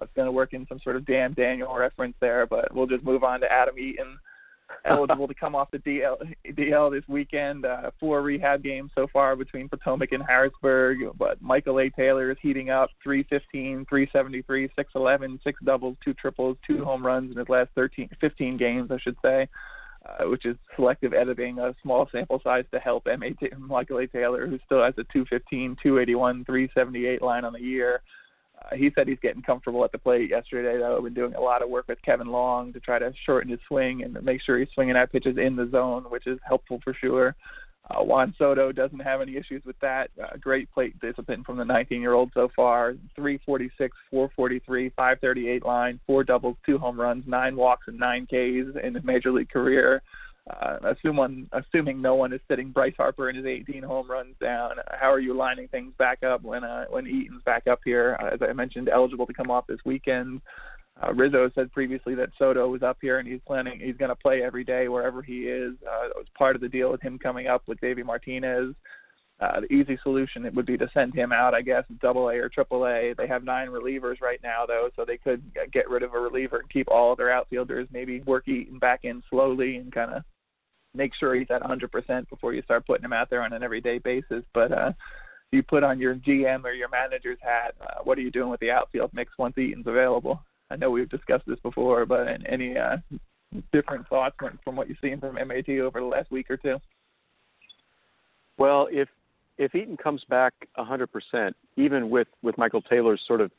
I 0.00 0.04
was 0.04 0.10
going 0.14 0.26
to 0.26 0.32
work 0.32 0.52
in 0.52 0.66
some 0.68 0.80
sort 0.80 0.96
of 0.96 1.04
damn 1.06 1.32
Daniel 1.34 1.74
reference 1.74 2.14
there, 2.20 2.46
but 2.46 2.74
we'll 2.74 2.86
just 2.86 3.04
move 3.04 3.24
on 3.24 3.40
to 3.40 3.52
Adam 3.52 3.78
Eaton, 3.78 4.18
eligible 4.84 5.26
to 5.28 5.34
come 5.34 5.54
off 5.54 5.70
the 5.70 5.78
DL, 5.78 6.16
DL 6.46 6.90
this 6.92 7.08
weekend. 7.08 7.66
Uh, 7.66 7.90
four 7.98 8.22
rehab 8.22 8.62
games 8.62 8.90
so 8.94 9.06
far 9.12 9.34
between 9.36 9.68
Potomac 9.68 10.12
and 10.12 10.22
Harrisburg, 10.22 10.98
but 11.18 11.40
Michael 11.42 11.80
A. 11.80 11.90
Taylor 11.90 12.30
is 12.30 12.36
heating 12.40 12.70
up 12.70 12.90
315, 13.02 13.86
373, 13.88 14.68
611, 14.76 15.40
six 15.42 15.58
doubles, 15.64 15.96
two 16.04 16.14
triples, 16.14 16.56
two 16.66 16.84
home 16.84 17.04
runs 17.04 17.30
in 17.32 17.38
his 17.38 17.48
last 17.48 17.70
13, 17.74 18.08
15 18.20 18.56
games, 18.56 18.90
I 18.90 18.98
should 18.98 19.16
say. 19.24 19.48
uh, 20.06 20.28
which 20.28 20.46
is 20.46 20.56
selective 20.76 21.12
editing, 21.12 21.58
a 21.58 21.74
small 21.82 22.08
sample 22.10 22.40
size 22.42 22.64
to 22.72 22.78
help 22.78 23.06
M.A. 23.10 23.34
Michael 23.58 23.98
A. 23.98 24.06
Taylor, 24.06 24.46
who 24.46 24.58
still 24.64 24.82
has 24.82 24.94
a 24.94 25.04
215, 25.12 25.76
281, 25.82 26.44
378 26.44 27.22
line 27.22 27.44
on 27.44 27.52
the 27.52 27.60
year. 27.60 28.00
Uh, 28.60 28.76
he 28.76 28.90
said 28.94 29.08
he's 29.08 29.18
getting 29.20 29.42
comfortable 29.42 29.84
at 29.84 29.92
the 29.92 29.98
plate 29.98 30.30
yesterday, 30.30 30.78
though. 30.78 31.00
Been 31.02 31.14
doing 31.14 31.34
a 31.34 31.40
lot 31.40 31.62
of 31.62 31.68
work 31.68 31.86
with 31.88 32.02
Kevin 32.02 32.28
Long 32.28 32.72
to 32.72 32.80
try 32.80 32.98
to 32.98 33.12
shorten 33.24 33.50
his 33.50 33.60
swing 33.68 34.02
and 34.02 34.20
make 34.22 34.42
sure 34.42 34.58
he's 34.58 34.68
swinging 34.74 34.96
at 34.96 35.12
pitches 35.12 35.36
in 35.36 35.56
the 35.56 35.68
zone, 35.70 36.04
which 36.08 36.26
is 36.26 36.38
helpful 36.46 36.80
for 36.82 36.94
sure. 36.94 37.36
Uh, 37.90 38.02
Juan 38.02 38.34
Soto 38.36 38.70
doesn't 38.70 38.98
have 38.98 39.22
any 39.22 39.36
issues 39.36 39.64
with 39.64 39.78
that. 39.80 40.10
Uh, 40.22 40.36
great 40.38 40.70
plate 40.72 40.98
discipline 41.00 41.42
from 41.42 41.56
the 41.56 41.64
19-year-old 41.64 42.30
so 42.34 42.48
far. 42.54 42.94
346, 43.14 43.96
443, 44.10 44.90
538 44.90 45.64
line, 45.64 46.00
four 46.06 46.22
doubles, 46.22 46.56
two 46.66 46.76
home 46.76 47.00
runs, 47.00 47.24
nine 47.26 47.56
walks, 47.56 47.86
and 47.88 47.98
nine 47.98 48.26
Ks 48.26 48.76
in 48.82 48.94
his 48.94 49.04
major 49.04 49.32
league 49.32 49.48
career. 49.48 50.02
Assuming, 50.84 51.48
assuming 51.52 52.00
no 52.00 52.14
one 52.14 52.32
is 52.32 52.40
sitting 52.48 52.70
Bryce 52.70 52.94
Harper 52.96 53.28
and 53.28 53.36
his 53.36 53.46
18 53.46 53.82
home 53.82 54.10
runs 54.10 54.34
down, 54.40 54.76
how 54.90 55.12
are 55.12 55.20
you 55.20 55.34
lining 55.34 55.68
things 55.68 55.92
back 55.98 56.22
up 56.22 56.42
when 56.42 56.64
uh, 56.64 56.86
when 56.90 57.06
Eaton's 57.06 57.42
back 57.44 57.66
up 57.66 57.80
here? 57.84 58.16
Uh, 58.20 58.34
as 58.34 58.40
I 58.42 58.52
mentioned, 58.52 58.88
eligible 58.88 59.26
to 59.26 59.34
come 59.34 59.50
off 59.50 59.66
this 59.66 59.80
weekend. 59.84 60.40
Uh, 61.00 61.12
Rizzo 61.14 61.50
said 61.54 61.70
previously 61.72 62.14
that 62.16 62.30
Soto 62.38 62.68
was 62.68 62.82
up 62.82 62.98
here 63.00 63.18
and 63.18 63.28
he's 63.28 63.40
planning 63.46 63.78
he's 63.78 63.96
going 63.96 64.08
to 64.08 64.16
play 64.16 64.42
every 64.42 64.64
day 64.64 64.88
wherever 64.88 65.22
he 65.22 65.42
is. 65.42 65.74
Uh, 65.86 66.06
it 66.06 66.16
was 66.16 66.26
part 66.36 66.56
of 66.56 66.62
the 66.62 66.68
deal 66.68 66.90
with 66.90 67.00
him 67.00 67.18
coming 67.18 67.46
up 67.46 67.62
with 67.66 67.80
Davey 67.80 68.02
Martinez. 68.02 68.74
Uh, 69.40 69.60
the 69.60 69.72
easy 69.72 69.96
solution 70.02 70.44
it 70.44 70.52
would 70.52 70.66
be 70.66 70.76
to 70.76 70.88
send 70.92 71.14
him 71.14 71.30
out, 71.30 71.54
I 71.54 71.62
guess, 71.62 71.84
double 72.00 72.28
A 72.28 72.34
or 72.34 72.48
triple 72.48 72.86
A. 72.86 73.14
They 73.16 73.28
have 73.28 73.44
nine 73.44 73.68
relievers 73.68 74.20
right 74.20 74.40
now, 74.42 74.66
though, 74.66 74.90
so 74.96 75.04
they 75.04 75.16
could 75.16 75.42
get 75.72 75.88
rid 75.88 76.02
of 76.02 76.12
a 76.12 76.18
reliever 76.18 76.58
and 76.58 76.68
keep 76.68 76.88
all 76.90 77.12
of 77.12 77.18
their 77.18 77.30
outfielders. 77.30 77.86
Maybe 77.92 78.20
work 78.22 78.48
Eaton 78.48 78.80
back 78.80 79.00
in 79.04 79.22
slowly 79.30 79.76
and 79.76 79.92
kind 79.92 80.12
of 80.12 80.24
make 80.94 81.12
sure 81.14 81.34
he's 81.34 81.50
at 81.50 81.62
100% 81.62 82.28
before 82.28 82.54
you 82.54 82.62
start 82.62 82.86
putting 82.86 83.04
him 83.04 83.12
out 83.12 83.30
there 83.30 83.42
on 83.42 83.52
an 83.52 83.62
everyday 83.62 83.98
basis. 83.98 84.42
But 84.54 84.72
uh, 84.72 84.92
you 85.52 85.62
put 85.62 85.82
on 85.82 85.98
your 85.98 86.14
GM 86.14 86.64
or 86.64 86.72
your 86.72 86.88
manager's 86.88 87.38
hat, 87.40 87.74
uh, 87.80 88.02
what 88.04 88.18
are 88.18 88.22
you 88.22 88.30
doing 88.30 88.50
with 88.50 88.60
the 88.60 88.70
outfield 88.70 89.10
mix 89.12 89.32
once 89.38 89.56
Eaton's 89.56 89.86
available? 89.86 90.42
I 90.70 90.76
know 90.76 90.90
we've 90.90 91.08
discussed 91.08 91.46
this 91.46 91.60
before, 91.60 92.04
but 92.04 92.26
any 92.46 92.76
uh, 92.76 92.98
different 93.72 94.06
thoughts 94.08 94.36
from 94.64 94.76
what 94.76 94.88
you've 94.88 94.98
seen 95.00 95.20
from 95.20 95.34
MAT 95.34 95.68
over 95.80 96.00
the 96.00 96.06
last 96.06 96.30
week 96.30 96.50
or 96.50 96.56
two? 96.56 96.78
Well, 98.58 98.88
if 98.90 99.08
if 99.56 99.74
Eaton 99.74 99.96
comes 99.96 100.22
back 100.28 100.52
100%, 100.76 101.52
even 101.76 102.10
with 102.10 102.28
with 102.42 102.58
Michael 102.58 102.82
Taylor's 102.82 103.22
sort 103.26 103.40
of 103.40 103.50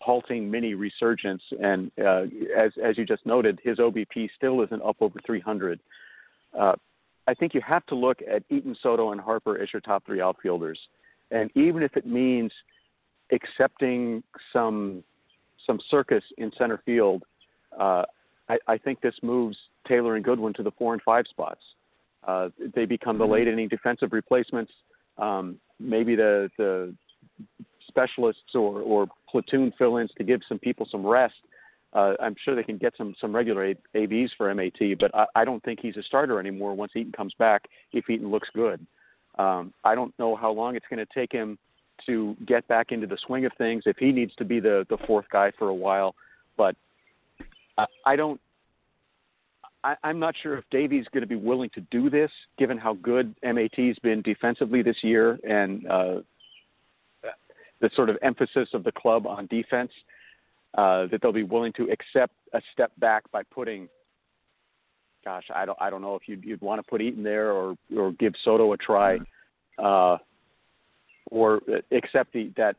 halting 0.00 0.50
mini 0.50 0.74
resurgence, 0.74 1.42
and 1.60 1.90
uh, 1.98 2.22
as 2.56 2.72
as 2.82 2.96
you 2.96 3.04
just 3.04 3.26
noted, 3.26 3.60
his 3.62 3.78
OBP 3.78 4.30
still 4.36 4.62
isn't 4.62 4.82
up 4.82 4.96
over 5.00 5.18
300. 5.24 5.80
Uh, 6.58 6.74
I 7.28 7.34
think 7.34 7.54
you 7.54 7.60
have 7.60 7.84
to 7.86 7.94
look 7.94 8.20
at 8.22 8.42
Eaton, 8.50 8.76
Soto, 8.82 9.12
and 9.12 9.20
Harper 9.20 9.60
as 9.60 9.72
your 9.72 9.80
top 9.80 10.04
three 10.06 10.20
outfielders, 10.20 10.78
and 11.30 11.50
even 11.54 11.82
if 11.82 11.96
it 11.96 12.06
means 12.06 12.52
accepting 13.32 14.22
some 14.52 15.02
some 15.66 15.80
circus 15.90 16.22
in 16.38 16.52
center 16.56 16.80
field, 16.86 17.24
uh, 17.78 18.04
I, 18.48 18.58
I 18.68 18.78
think 18.78 19.00
this 19.00 19.16
moves 19.22 19.56
Taylor 19.88 20.14
and 20.14 20.24
Goodwin 20.24 20.54
to 20.54 20.62
the 20.62 20.70
four 20.72 20.92
and 20.92 21.02
five 21.02 21.24
spots. 21.28 21.60
Uh, 22.26 22.50
they 22.74 22.84
become 22.84 23.18
the 23.18 23.24
mm-hmm. 23.24 23.32
late 23.32 23.48
inning 23.48 23.68
defensive 23.68 24.12
replacements. 24.12 24.72
Um, 25.18 25.58
maybe 25.80 26.14
the 26.14 26.48
the 26.58 26.94
specialists 27.88 28.54
or, 28.54 28.80
or 28.82 29.06
platoon 29.28 29.72
fill-ins 29.78 30.10
to 30.18 30.24
give 30.24 30.40
some 30.48 30.58
people 30.58 30.86
some 30.90 31.04
rest. 31.04 31.34
Uh, 31.34 31.55
I'm 31.94 32.36
sure 32.44 32.54
they 32.54 32.62
can 32.62 32.78
get 32.78 32.94
some 32.96 33.14
some 33.20 33.34
regular 33.34 33.74
ABs 33.94 34.32
for 34.36 34.52
MAT, 34.54 34.98
but 34.98 35.14
I, 35.14 35.26
I 35.34 35.44
don't 35.44 35.62
think 35.62 35.80
he's 35.80 35.96
a 35.96 36.02
starter 36.02 36.38
anymore 36.38 36.74
once 36.74 36.92
Eaton 36.94 37.12
comes 37.12 37.32
back. 37.38 37.68
If 37.92 38.10
Eaton 38.10 38.30
looks 38.30 38.48
good, 38.54 38.84
um, 39.38 39.72
I 39.84 39.94
don't 39.94 40.16
know 40.18 40.36
how 40.36 40.52
long 40.52 40.76
it's 40.76 40.86
going 40.90 41.04
to 41.04 41.12
take 41.14 41.32
him 41.32 41.58
to 42.04 42.36
get 42.46 42.66
back 42.68 42.92
into 42.92 43.06
the 43.06 43.16
swing 43.26 43.46
of 43.46 43.52
things. 43.56 43.84
If 43.86 43.96
he 43.96 44.12
needs 44.12 44.34
to 44.36 44.44
be 44.44 44.60
the 44.60 44.86
the 44.90 44.98
fourth 45.06 45.26
guy 45.30 45.52
for 45.58 45.68
a 45.68 45.74
while, 45.74 46.14
but 46.56 46.76
I, 47.78 47.86
I 48.04 48.16
don't. 48.16 48.40
I'm 50.02 50.18
not 50.18 50.34
sure 50.42 50.58
if 50.58 50.64
Davey's 50.72 51.06
going 51.12 51.20
to 51.20 51.28
be 51.28 51.36
willing 51.36 51.70
to 51.74 51.80
do 51.92 52.10
this, 52.10 52.30
given 52.58 52.76
how 52.76 52.94
good 52.94 53.32
MAT's 53.44 54.00
been 54.00 54.20
defensively 54.22 54.82
this 54.82 54.96
year 55.02 55.38
and 55.48 55.86
uh, 55.86 56.14
the 57.80 57.90
sort 57.94 58.10
of 58.10 58.18
emphasis 58.22 58.68
of 58.74 58.82
the 58.82 58.92
club 58.92 59.26
on 59.26 59.46
defense. 59.46 59.92
Uh, 59.92 60.15
that 60.76 61.20
they'll 61.22 61.32
be 61.32 61.42
willing 61.42 61.72
to 61.74 61.90
accept 61.90 62.34
a 62.52 62.60
step 62.72 62.92
back 62.98 63.30
by 63.32 63.42
putting 63.42 63.88
gosh, 65.24 65.44
I 65.54 65.64
don't 65.64 65.78
I 65.80 65.90
don't 65.90 66.02
know 66.02 66.14
if 66.14 66.22
you'd 66.26 66.44
you'd 66.44 66.60
want 66.60 66.84
to 66.84 66.88
put 66.88 67.00
Eaton 67.00 67.22
there 67.22 67.50
or 67.50 67.76
or 67.96 68.12
give 68.12 68.34
Soto 68.44 68.72
a 68.72 68.76
try. 68.76 69.18
Uh, 69.78 70.16
or 71.30 71.60
accept 71.92 72.32
the, 72.32 72.52
that 72.56 72.76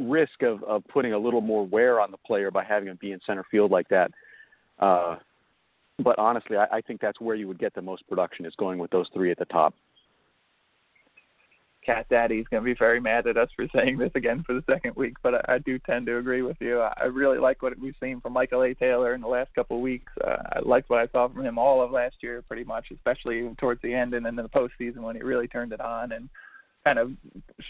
risk 0.00 0.42
of, 0.42 0.62
of 0.64 0.82
putting 0.88 1.12
a 1.12 1.18
little 1.18 1.40
more 1.40 1.66
wear 1.66 2.00
on 2.00 2.10
the 2.10 2.16
player 2.18 2.50
by 2.50 2.64
having 2.64 2.88
him 2.88 2.98
be 3.00 3.12
in 3.12 3.20
center 3.26 3.44
field 3.50 3.70
like 3.70 3.88
that. 3.88 4.10
Uh, 4.78 5.16
but 6.02 6.18
honestly, 6.18 6.56
I, 6.56 6.76
I 6.76 6.80
think 6.80 7.00
that's 7.00 7.20
where 7.20 7.36
you 7.36 7.48
would 7.48 7.58
get 7.58 7.74
the 7.74 7.82
most 7.82 8.06
production 8.08 8.46
is 8.46 8.54
going 8.56 8.78
with 8.78 8.90
those 8.90 9.08
three 9.12 9.30
at 9.30 9.38
the 9.38 9.44
top. 9.46 9.74
Cat 11.88 12.06
Daddy's 12.10 12.44
going 12.50 12.62
to 12.62 12.64
be 12.66 12.78
very 12.78 13.00
mad 13.00 13.26
at 13.26 13.38
us 13.38 13.48
for 13.56 13.66
saying 13.74 13.96
this 13.96 14.10
again 14.14 14.42
for 14.46 14.52
the 14.52 14.62
second 14.70 14.94
week, 14.94 15.14
but 15.22 15.36
I, 15.36 15.54
I 15.54 15.58
do 15.58 15.78
tend 15.78 16.04
to 16.06 16.18
agree 16.18 16.42
with 16.42 16.58
you. 16.60 16.80
I 16.80 17.04
really 17.04 17.38
like 17.38 17.62
what 17.62 17.78
we've 17.78 17.94
seen 17.98 18.20
from 18.20 18.34
Michael 18.34 18.62
A. 18.62 18.74
Taylor 18.74 19.14
in 19.14 19.22
the 19.22 19.26
last 19.28 19.54
couple 19.54 19.78
of 19.78 19.82
weeks. 19.82 20.12
Uh, 20.22 20.36
I 20.52 20.58
liked 20.62 20.90
what 20.90 21.00
I 21.00 21.08
saw 21.10 21.28
from 21.28 21.46
him 21.46 21.56
all 21.56 21.80
of 21.80 21.90
last 21.90 22.16
year, 22.20 22.42
pretty 22.46 22.64
much, 22.64 22.88
especially 22.92 23.48
towards 23.58 23.80
the 23.80 23.94
end 23.94 24.12
and 24.12 24.26
then 24.26 24.38
in 24.38 24.44
the 24.44 24.50
postseason 24.50 24.98
when 24.98 25.16
he 25.16 25.22
really 25.22 25.48
turned 25.48 25.72
it 25.72 25.80
on. 25.80 26.12
And 26.12 26.28
kind 26.84 26.98
of 26.98 27.10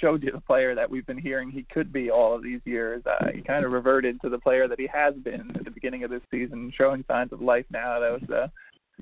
showed 0.00 0.22
you 0.22 0.30
the 0.30 0.40
player 0.40 0.74
that 0.74 0.90
we've 0.90 1.06
been 1.06 1.18
hearing 1.18 1.50
he 1.50 1.64
could 1.72 1.92
be 1.92 2.10
all 2.10 2.34
of 2.34 2.42
these 2.42 2.60
years. 2.64 3.02
Uh, 3.06 3.28
he 3.34 3.40
kind 3.40 3.64
of 3.64 3.72
reverted 3.72 4.20
to 4.20 4.28
the 4.28 4.38
player 4.38 4.68
that 4.68 4.78
he 4.78 4.86
has 4.92 5.14
been 5.14 5.50
at 5.54 5.64
the 5.64 5.70
beginning 5.70 6.04
of 6.04 6.10
this 6.10 6.22
season, 6.30 6.72
showing 6.76 7.04
signs 7.08 7.32
of 7.32 7.40
life 7.40 7.64
now. 7.70 7.98
That 8.00 8.12
was 8.12 8.30
uh, 8.30 8.42
you 8.42 8.48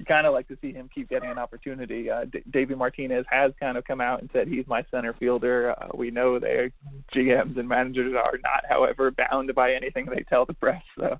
kind 0.04 0.26
of 0.26 0.34
like 0.34 0.48
to 0.48 0.58
see 0.60 0.72
him 0.72 0.90
keep 0.94 1.08
getting 1.08 1.30
an 1.30 1.38
opportunity. 1.38 2.10
Uh, 2.10 2.24
D- 2.24 2.42
Davey 2.50 2.74
Martinez 2.74 3.24
has 3.30 3.52
kind 3.58 3.78
of 3.78 3.84
come 3.84 4.00
out 4.00 4.20
and 4.20 4.30
said 4.32 4.48
he's 4.48 4.66
my 4.66 4.84
center 4.90 5.14
fielder. 5.14 5.74
Uh, 5.80 5.88
we 5.94 6.10
know 6.10 6.38
their 6.38 6.70
GMs 7.14 7.58
and 7.58 7.68
managers 7.68 8.14
are 8.14 8.38
not, 8.42 8.64
however, 8.68 9.10
bound 9.10 9.54
by 9.54 9.72
anything 9.72 10.06
they 10.06 10.24
tell 10.28 10.44
the 10.44 10.54
press. 10.54 10.82
So 10.98 11.18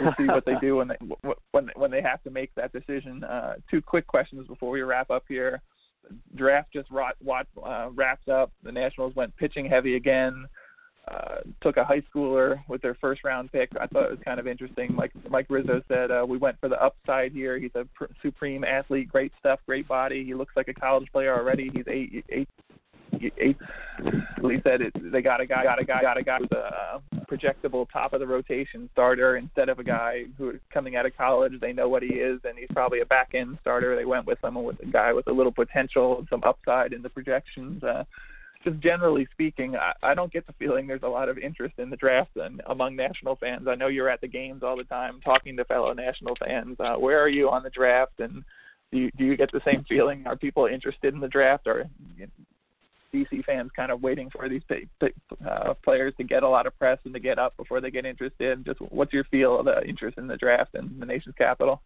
we'll 0.00 0.14
see 0.18 0.26
what 0.26 0.44
they 0.44 0.56
do 0.60 0.76
when 0.76 0.88
they 0.88 0.96
when 1.52 1.70
when 1.74 1.90
they 1.90 2.02
have 2.02 2.22
to 2.24 2.30
make 2.30 2.54
that 2.56 2.72
decision. 2.72 3.24
Uh, 3.24 3.54
two 3.70 3.80
quick 3.80 4.06
questions 4.06 4.46
before 4.46 4.70
we 4.70 4.82
wrap 4.82 5.10
up 5.10 5.24
here 5.28 5.62
draft 6.34 6.72
just 6.72 6.90
rot, 6.90 7.16
what, 7.20 7.46
uh, 7.64 7.88
wrapped 7.94 8.28
up. 8.28 8.52
The 8.62 8.72
Nationals 8.72 9.14
went 9.14 9.36
pitching 9.36 9.66
heavy 9.66 9.96
again. 9.96 10.46
Uh, 11.08 11.38
took 11.60 11.76
a 11.76 11.84
high 11.84 12.02
schooler 12.14 12.60
with 12.68 12.80
their 12.82 12.94
first 12.94 13.24
round 13.24 13.50
pick. 13.50 13.70
I 13.80 13.86
thought 13.86 14.04
it 14.04 14.10
was 14.10 14.20
kind 14.24 14.38
of 14.38 14.46
interesting. 14.46 14.94
Like 14.94 15.10
Mike 15.28 15.46
Rizzo 15.48 15.82
said, 15.88 16.10
uh, 16.10 16.24
we 16.28 16.38
went 16.38 16.60
for 16.60 16.68
the 16.68 16.80
upside 16.80 17.32
here. 17.32 17.58
He's 17.58 17.74
a 17.74 17.84
pr- 17.94 18.12
supreme 18.22 18.62
athlete, 18.64 19.08
great 19.08 19.32
stuff, 19.40 19.60
great 19.66 19.88
body. 19.88 20.24
He 20.24 20.34
looks 20.34 20.54
like 20.56 20.68
a 20.68 20.74
college 20.74 21.08
player 21.10 21.34
already. 21.34 21.70
He's 21.74 21.88
eight, 21.88 22.24
eight 22.28 22.48
eight. 23.38 23.56
He 24.42 24.56
said 24.64 24.80
it, 24.80 24.92
they 25.12 25.22
got 25.22 25.40
a 25.40 25.46
guy, 25.46 25.64
got 25.64 25.80
a 25.80 25.84
guy, 25.84 26.00
got 26.02 26.16
a 26.16 26.22
guy 26.22 26.38
with 26.40 26.52
a 26.52 26.58
uh, 26.58 27.00
projectable 27.30 27.86
top 27.90 28.12
of 28.12 28.20
the 28.20 28.26
rotation 28.26 28.88
starter 28.92 29.36
instead 29.36 29.68
of 29.68 29.78
a 29.78 29.84
guy 29.84 30.24
who 30.38 30.54
coming 30.72 30.96
out 30.96 31.06
of 31.06 31.16
college. 31.16 31.52
They 31.60 31.72
know 31.72 31.88
what 31.88 32.02
he 32.02 32.14
is, 32.14 32.40
and 32.44 32.58
he's 32.58 32.68
probably 32.72 33.00
a 33.00 33.06
back 33.06 33.30
end 33.34 33.58
starter. 33.60 33.96
They 33.96 34.04
went 34.04 34.26
with 34.26 34.38
someone 34.40 34.64
with 34.64 34.80
a 34.80 34.86
guy 34.86 35.12
with 35.12 35.26
a 35.28 35.32
little 35.32 35.52
potential 35.52 36.18
and 36.18 36.28
some 36.30 36.42
upside 36.44 36.92
in 36.92 37.02
the 37.02 37.10
projections. 37.10 37.82
Uh, 37.82 38.04
just 38.62 38.78
generally 38.80 39.26
speaking, 39.32 39.76
I, 39.76 39.92
I 40.02 40.14
don't 40.14 40.32
get 40.32 40.46
the 40.46 40.52
feeling 40.54 40.86
there's 40.86 41.02
a 41.02 41.08
lot 41.08 41.28
of 41.28 41.38
interest 41.38 41.74
in 41.78 41.90
the 41.90 41.96
draft 41.96 42.36
and 42.36 42.60
among 42.66 42.96
national 42.96 43.36
fans. 43.36 43.66
I 43.68 43.74
know 43.74 43.88
you're 43.88 44.10
at 44.10 44.20
the 44.20 44.28
games 44.28 44.62
all 44.62 44.76
the 44.76 44.84
time, 44.84 45.20
talking 45.24 45.56
to 45.56 45.64
fellow 45.64 45.92
national 45.92 46.36
fans. 46.36 46.76
Uh, 46.78 46.96
where 46.96 47.20
are 47.20 47.28
you 47.28 47.48
on 47.48 47.62
the 47.62 47.70
draft, 47.70 48.20
and 48.20 48.44
do 48.92 48.98
you, 48.98 49.10
do 49.16 49.24
you 49.24 49.36
get 49.36 49.50
the 49.52 49.62
same 49.64 49.84
feeling? 49.88 50.26
Are 50.26 50.36
people 50.36 50.66
interested 50.66 51.14
in 51.14 51.20
the 51.20 51.28
draft, 51.28 51.66
or 51.66 51.88
DC 53.12 53.44
fans 53.44 53.70
kind 53.74 53.90
of 53.90 54.02
waiting 54.02 54.30
for 54.30 54.48
these 54.48 54.62
uh, 54.70 55.74
players 55.82 56.14
to 56.16 56.24
get 56.24 56.42
a 56.42 56.48
lot 56.48 56.66
of 56.66 56.78
press 56.78 56.98
and 57.04 57.14
to 57.14 57.20
get 57.20 57.38
up 57.38 57.56
before 57.56 57.80
they 57.80 57.90
get 57.90 58.06
interested. 58.06 58.64
Just 58.64 58.80
what's 58.80 59.12
your 59.12 59.24
feel 59.24 59.58
of 59.58 59.64
the 59.64 59.82
interest 59.86 60.18
in 60.18 60.26
the 60.26 60.36
draft 60.36 60.74
and 60.74 61.00
the 61.00 61.06
nation's 61.06 61.34
capital? 61.36 61.82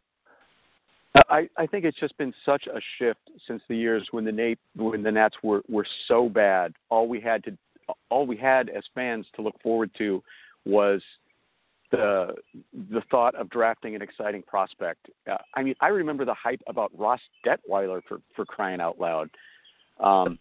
I, 1.31 1.49
I 1.57 1.67
think 1.67 1.85
it's 1.85 1.99
just 1.99 2.17
been 2.19 2.35
such 2.45 2.67
a 2.67 2.81
shift 2.99 3.31
since 3.47 3.63
the 3.69 3.77
years 3.77 4.09
when 4.11 4.25
the 4.25 4.33
Nate 4.33 4.59
when 4.77 5.03
the 5.03 5.13
Nats 5.13 5.37
were 5.43 5.63
were 5.69 5.87
so 6.09 6.29
bad. 6.29 6.75
All 6.89 7.09
we 7.09 7.21
had 7.21 7.45
to 7.45 7.57
all 8.11 8.27
we 8.27 8.37
had 8.37 8.69
as 8.69 8.83
fans 8.95 9.27
to 9.37 9.43
look 9.43 9.61
forward 9.63 9.91
to 9.99 10.23
was 10.65 11.03
the 11.91 12.35
the 12.91 13.03
thought 13.11 13.35
of 13.37 13.49
drafting 13.51 13.95
an 13.95 14.03
exciting 14.03 14.43
prospect. 14.43 15.09
Uh, 15.31 15.37
I 15.55 15.63
mean, 15.63 15.75
I 15.81 15.89
remember 15.89 16.25
the 16.25 16.35
hype 16.35 16.63
about 16.67 16.91
Ross 16.97 17.21
Detwiler 17.47 18.01
for 18.09 18.19
for 18.35 18.45
crying 18.45 18.81
out 18.81 19.01
loud. 19.01 19.31
Um, 20.01 20.39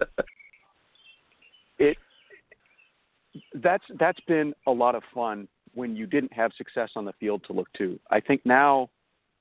it 1.78 1.98
that's 3.56 3.84
that's 4.00 4.20
been 4.22 4.54
a 4.68 4.72
lot 4.72 4.96
of 4.96 5.04
fun 5.14 5.48
when 5.76 5.96
you 5.96 6.06
didn't 6.06 6.34
have 6.34 6.52
success 6.58 6.92
on 6.96 7.06
the 7.06 7.14
field 7.14 7.44
to 7.48 7.54
look 7.54 7.72
to. 7.74 8.00
I 8.10 8.20
think 8.20 8.46
now 8.46 8.90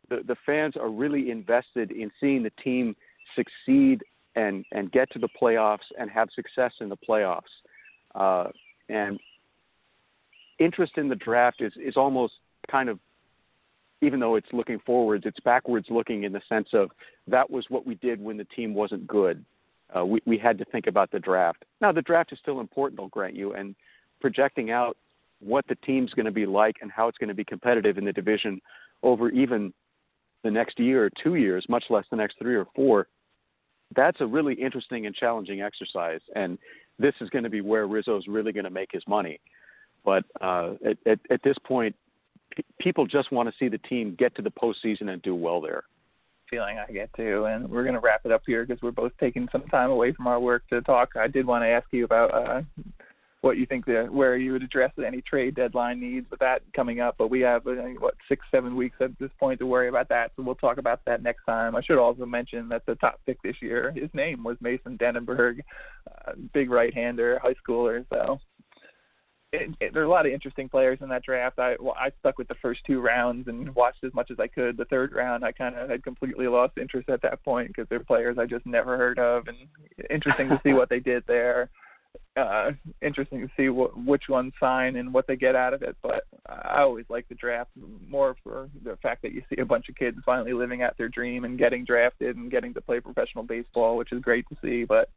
the, 0.08 0.20
the 0.26 0.36
fans 0.44 0.74
are 0.76 0.90
really 0.90 1.30
invested 1.30 1.90
in 1.90 2.10
seeing 2.20 2.42
the 2.42 2.52
team 2.62 2.94
succeed 3.34 4.02
and 4.34 4.64
and 4.72 4.90
get 4.92 5.10
to 5.12 5.18
the 5.18 5.28
playoffs 5.40 5.90
and 5.98 6.10
have 6.10 6.28
success 6.34 6.72
in 6.80 6.88
the 6.88 6.96
playoffs. 6.96 7.42
Uh, 8.14 8.48
and 8.88 9.18
interest 10.58 10.92
in 10.96 11.08
the 11.08 11.16
draft 11.16 11.60
is 11.60 11.72
is 11.76 11.96
almost 11.96 12.34
kind 12.70 12.88
of 12.88 12.98
even 14.02 14.18
though 14.18 14.34
it's 14.34 14.48
looking 14.52 14.80
forwards, 14.84 15.24
it's 15.26 15.38
backwards 15.40 15.86
looking 15.88 16.24
in 16.24 16.32
the 16.32 16.42
sense 16.48 16.68
of 16.72 16.90
that 17.28 17.48
was 17.48 17.64
what 17.68 17.86
we 17.86 17.94
did 17.96 18.20
when 18.20 18.36
the 18.36 18.44
team 18.44 18.74
wasn't 18.74 19.06
good. 19.06 19.44
Uh, 19.96 20.04
we, 20.04 20.20
we 20.26 20.36
had 20.36 20.58
to 20.58 20.64
think 20.66 20.88
about 20.88 21.10
the 21.12 21.20
draft. 21.20 21.64
Now, 21.80 21.92
the 21.92 22.02
draft 22.02 22.32
is 22.32 22.38
still 22.40 22.60
important, 22.60 23.00
I'll 23.00 23.08
grant 23.08 23.36
you, 23.36 23.52
and 23.52 23.76
projecting 24.20 24.72
out 24.72 24.96
what 25.40 25.66
the 25.68 25.76
team's 25.76 26.12
going 26.14 26.26
to 26.26 26.32
be 26.32 26.46
like 26.46 26.76
and 26.82 26.90
how 26.90 27.08
it's 27.08 27.18
going 27.18 27.28
to 27.28 27.34
be 27.34 27.44
competitive 27.44 27.96
in 27.98 28.04
the 28.04 28.12
division 28.12 28.60
over 29.02 29.30
even 29.30 29.72
the 30.42 30.50
next 30.50 30.78
year 30.78 31.04
or 31.04 31.10
two 31.22 31.36
years, 31.36 31.64
much 31.68 31.84
less 31.90 32.04
the 32.10 32.16
next 32.16 32.38
three 32.38 32.56
or 32.56 32.66
four, 32.74 33.08
that's 33.94 34.20
a 34.20 34.26
really 34.26 34.54
interesting 34.54 35.06
and 35.06 35.14
challenging 35.14 35.60
exercise. 35.60 36.20
And 36.34 36.58
this 36.98 37.14
is 37.20 37.28
going 37.30 37.44
to 37.44 37.50
be 37.50 37.60
where 37.60 37.86
Rizzo's 37.86 38.26
really 38.26 38.52
going 38.52 38.64
to 38.64 38.70
make 38.70 38.90
his 38.92 39.02
money. 39.06 39.40
But 40.04 40.24
uh, 40.40 40.74
at, 40.84 40.96
at, 41.06 41.18
at 41.30 41.42
this 41.42 41.56
point, 41.64 41.94
p- 42.56 42.64
people 42.80 43.06
just 43.06 43.30
want 43.32 43.48
to 43.48 43.54
see 43.58 43.68
the 43.68 43.78
team 43.78 44.16
get 44.18 44.34
to 44.36 44.42
the 44.42 44.50
postseason 44.50 45.10
and 45.10 45.22
do 45.22 45.34
well 45.34 45.60
there. 45.60 45.84
Feeling 46.50 46.78
I 46.78 46.90
get 46.92 47.10
to, 47.16 47.44
and 47.44 47.68
we're 47.70 47.84
going 47.84 47.94
to 47.94 48.00
wrap 48.00 48.22
it 48.26 48.32
up 48.32 48.42
here 48.46 48.66
because 48.66 48.82
we're 48.82 48.90
both 48.90 49.12
taking 49.18 49.48
some 49.50 49.62
time 49.68 49.90
away 49.90 50.12
from 50.12 50.26
our 50.26 50.38
work 50.38 50.68
to 50.68 50.82
talk. 50.82 51.10
I 51.16 51.26
did 51.26 51.46
want 51.46 51.64
to 51.64 51.68
ask 51.68 51.86
you 51.92 52.04
about 52.04 52.34
uh, 52.34 52.62
what 53.42 53.58
you 53.58 53.66
think 53.66 53.84
the 53.84 54.06
where 54.10 54.36
you 54.36 54.52
would 54.52 54.62
address 54.62 54.92
any 55.04 55.20
trade 55.20 55.56
deadline 55.56 56.00
needs 56.00 56.30
with 56.30 56.38
that 56.38 56.62
coming 56.74 57.00
up. 57.00 57.16
But 57.18 57.28
we 57.28 57.40
have 57.40 57.62
what 57.64 58.14
six 58.28 58.46
seven 58.50 58.76
weeks 58.76 58.96
at 59.00 59.18
this 59.18 59.30
point 59.38 59.58
to 59.58 59.66
worry 59.66 59.88
about 59.88 60.08
that, 60.08 60.30
so 60.34 60.42
we'll 60.42 60.54
talk 60.54 60.78
about 60.78 61.00
that 61.06 61.22
next 61.22 61.44
time. 61.44 61.76
I 61.76 61.82
should 61.82 61.98
also 61.98 62.24
mention 62.24 62.68
that 62.70 62.86
the 62.86 62.94
top 62.94 63.20
pick 63.26 63.42
this 63.42 63.56
year, 63.60 63.92
his 63.94 64.08
name 64.14 64.44
was 64.44 64.56
Mason 64.60 64.96
Denaburg, 64.96 65.58
uh, 66.08 66.32
big 66.54 66.70
right-hander, 66.70 67.40
high 67.40 67.54
schooler. 67.66 68.06
So 68.12 68.38
it, 69.52 69.74
it, 69.80 69.92
there 69.92 70.02
are 70.02 70.06
a 70.06 70.10
lot 70.10 70.24
of 70.24 70.32
interesting 70.32 70.68
players 70.68 70.98
in 71.02 71.08
that 71.08 71.24
draft. 71.24 71.58
I 71.58 71.74
well, 71.80 71.96
I 71.98 72.10
stuck 72.20 72.38
with 72.38 72.46
the 72.46 72.54
first 72.62 72.82
two 72.86 73.00
rounds 73.00 73.48
and 73.48 73.74
watched 73.74 74.04
as 74.04 74.14
much 74.14 74.30
as 74.30 74.38
I 74.38 74.46
could. 74.46 74.76
The 74.76 74.84
third 74.84 75.12
round, 75.14 75.44
I 75.44 75.50
kind 75.50 75.74
of 75.74 75.90
had 75.90 76.04
completely 76.04 76.46
lost 76.46 76.78
interest 76.78 77.08
at 77.08 77.22
that 77.22 77.42
point 77.42 77.68
because 77.68 77.88
they're 77.90 78.04
players 78.04 78.38
I 78.38 78.46
just 78.46 78.66
never 78.66 78.96
heard 78.96 79.18
of, 79.18 79.48
and 79.48 79.56
interesting 80.10 80.48
to 80.48 80.60
see 80.62 80.74
what 80.74 80.88
they 80.88 81.00
did 81.00 81.24
there 81.26 81.70
uh, 82.36 82.70
interesting 83.02 83.40
to 83.40 83.48
see 83.56 83.68
what, 83.68 83.96
which 84.04 84.24
ones 84.28 84.52
sign 84.58 84.96
and 84.96 85.12
what 85.12 85.26
they 85.26 85.36
get 85.36 85.54
out 85.54 85.74
of 85.74 85.82
it. 85.82 85.96
But 86.02 86.24
I 86.46 86.80
always 86.80 87.04
like 87.08 87.28
the 87.28 87.34
draft 87.34 87.70
more 88.08 88.36
for 88.42 88.70
the 88.84 88.96
fact 89.02 89.22
that 89.22 89.32
you 89.32 89.42
see 89.50 89.60
a 89.60 89.66
bunch 89.66 89.88
of 89.88 89.96
kids 89.96 90.18
finally 90.24 90.52
living 90.52 90.82
out 90.82 90.96
their 90.96 91.08
dream 91.08 91.44
and 91.44 91.58
getting 91.58 91.84
drafted 91.84 92.36
and 92.36 92.50
getting 92.50 92.72
to 92.74 92.80
play 92.80 93.00
professional 93.00 93.44
baseball, 93.44 93.96
which 93.96 94.12
is 94.12 94.22
great 94.22 94.46
to 94.48 94.56
see. 94.62 94.84
But 94.84 95.10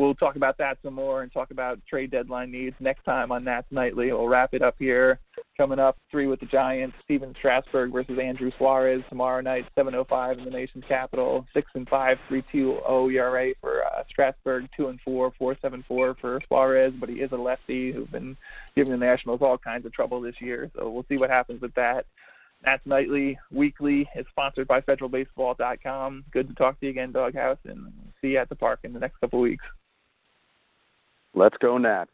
we'll 0.00 0.14
talk 0.14 0.36
about 0.36 0.56
that 0.56 0.78
some 0.82 0.94
more 0.94 1.22
and 1.22 1.30
talk 1.30 1.50
about 1.50 1.78
trade 1.86 2.10
deadline 2.10 2.50
needs 2.50 2.74
next 2.80 3.04
time 3.04 3.30
on 3.30 3.44
Nats 3.44 3.66
Nightly. 3.70 4.10
We'll 4.12 4.28
wrap 4.28 4.54
it 4.54 4.62
up 4.62 4.76
here. 4.78 5.20
Coming 5.58 5.78
up, 5.78 5.98
three 6.10 6.26
with 6.26 6.40
the 6.40 6.46
Giants, 6.46 6.96
Stephen 7.04 7.34
Strasburg 7.38 7.92
versus 7.92 8.18
Andrew 8.20 8.50
Suarez 8.56 9.02
tomorrow 9.10 9.42
night, 9.42 9.66
7:05 9.76 10.38
in 10.38 10.44
the 10.44 10.50
nation's 10.50 10.84
capital. 10.88 11.46
Six 11.52 11.70
and 11.74 11.86
five, 11.86 12.16
3.20 12.30 13.12
ERA 13.12 13.54
for 13.60 13.84
uh, 13.84 14.02
Strasburg, 14.08 14.68
two 14.74 14.88
and 14.88 14.98
four, 15.02 15.32
4.74 15.38 15.84
for 16.18 16.40
Suarez. 16.48 16.94
But 16.98 17.10
he 17.10 17.16
is 17.16 17.32
a 17.32 17.36
lefty 17.36 17.92
who's 17.92 18.08
been 18.08 18.38
giving 18.74 18.92
the 18.92 18.98
Nationals 18.98 19.42
all 19.42 19.58
kinds 19.58 19.84
of 19.84 19.92
trouble 19.92 20.22
this 20.22 20.40
year. 20.40 20.70
So 20.76 20.88
we'll 20.88 21.06
see 21.10 21.18
what 21.18 21.28
happens 21.28 21.60
with 21.60 21.74
that. 21.74 22.06
Nats 22.64 22.82
Nightly 22.86 23.38
Weekly 23.50 24.08
is 24.16 24.26
sponsored 24.30 24.66
by 24.66 24.80
FederalBaseball.com. 24.82 26.24
Good 26.30 26.48
to 26.48 26.54
talk 26.54 26.80
to 26.80 26.86
you 26.86 26.90
again, 26.90 27.12
Doghouse, 27.12 27.58
and 27.64 27.92
see 28.20 28.28
you 28.28 28.38
at 28.38 28.48
the 28.48 28.56
park 28.56 28.80
in 28.84 28.92
the 28.92 29.00
next 29.00 29.18
couple 29.20 29.38
of 29.38 29.42
weeks. 29.42 29.64
Let's 31.34 31.56
go 31.58 31.78
Nats. 31.78 32.10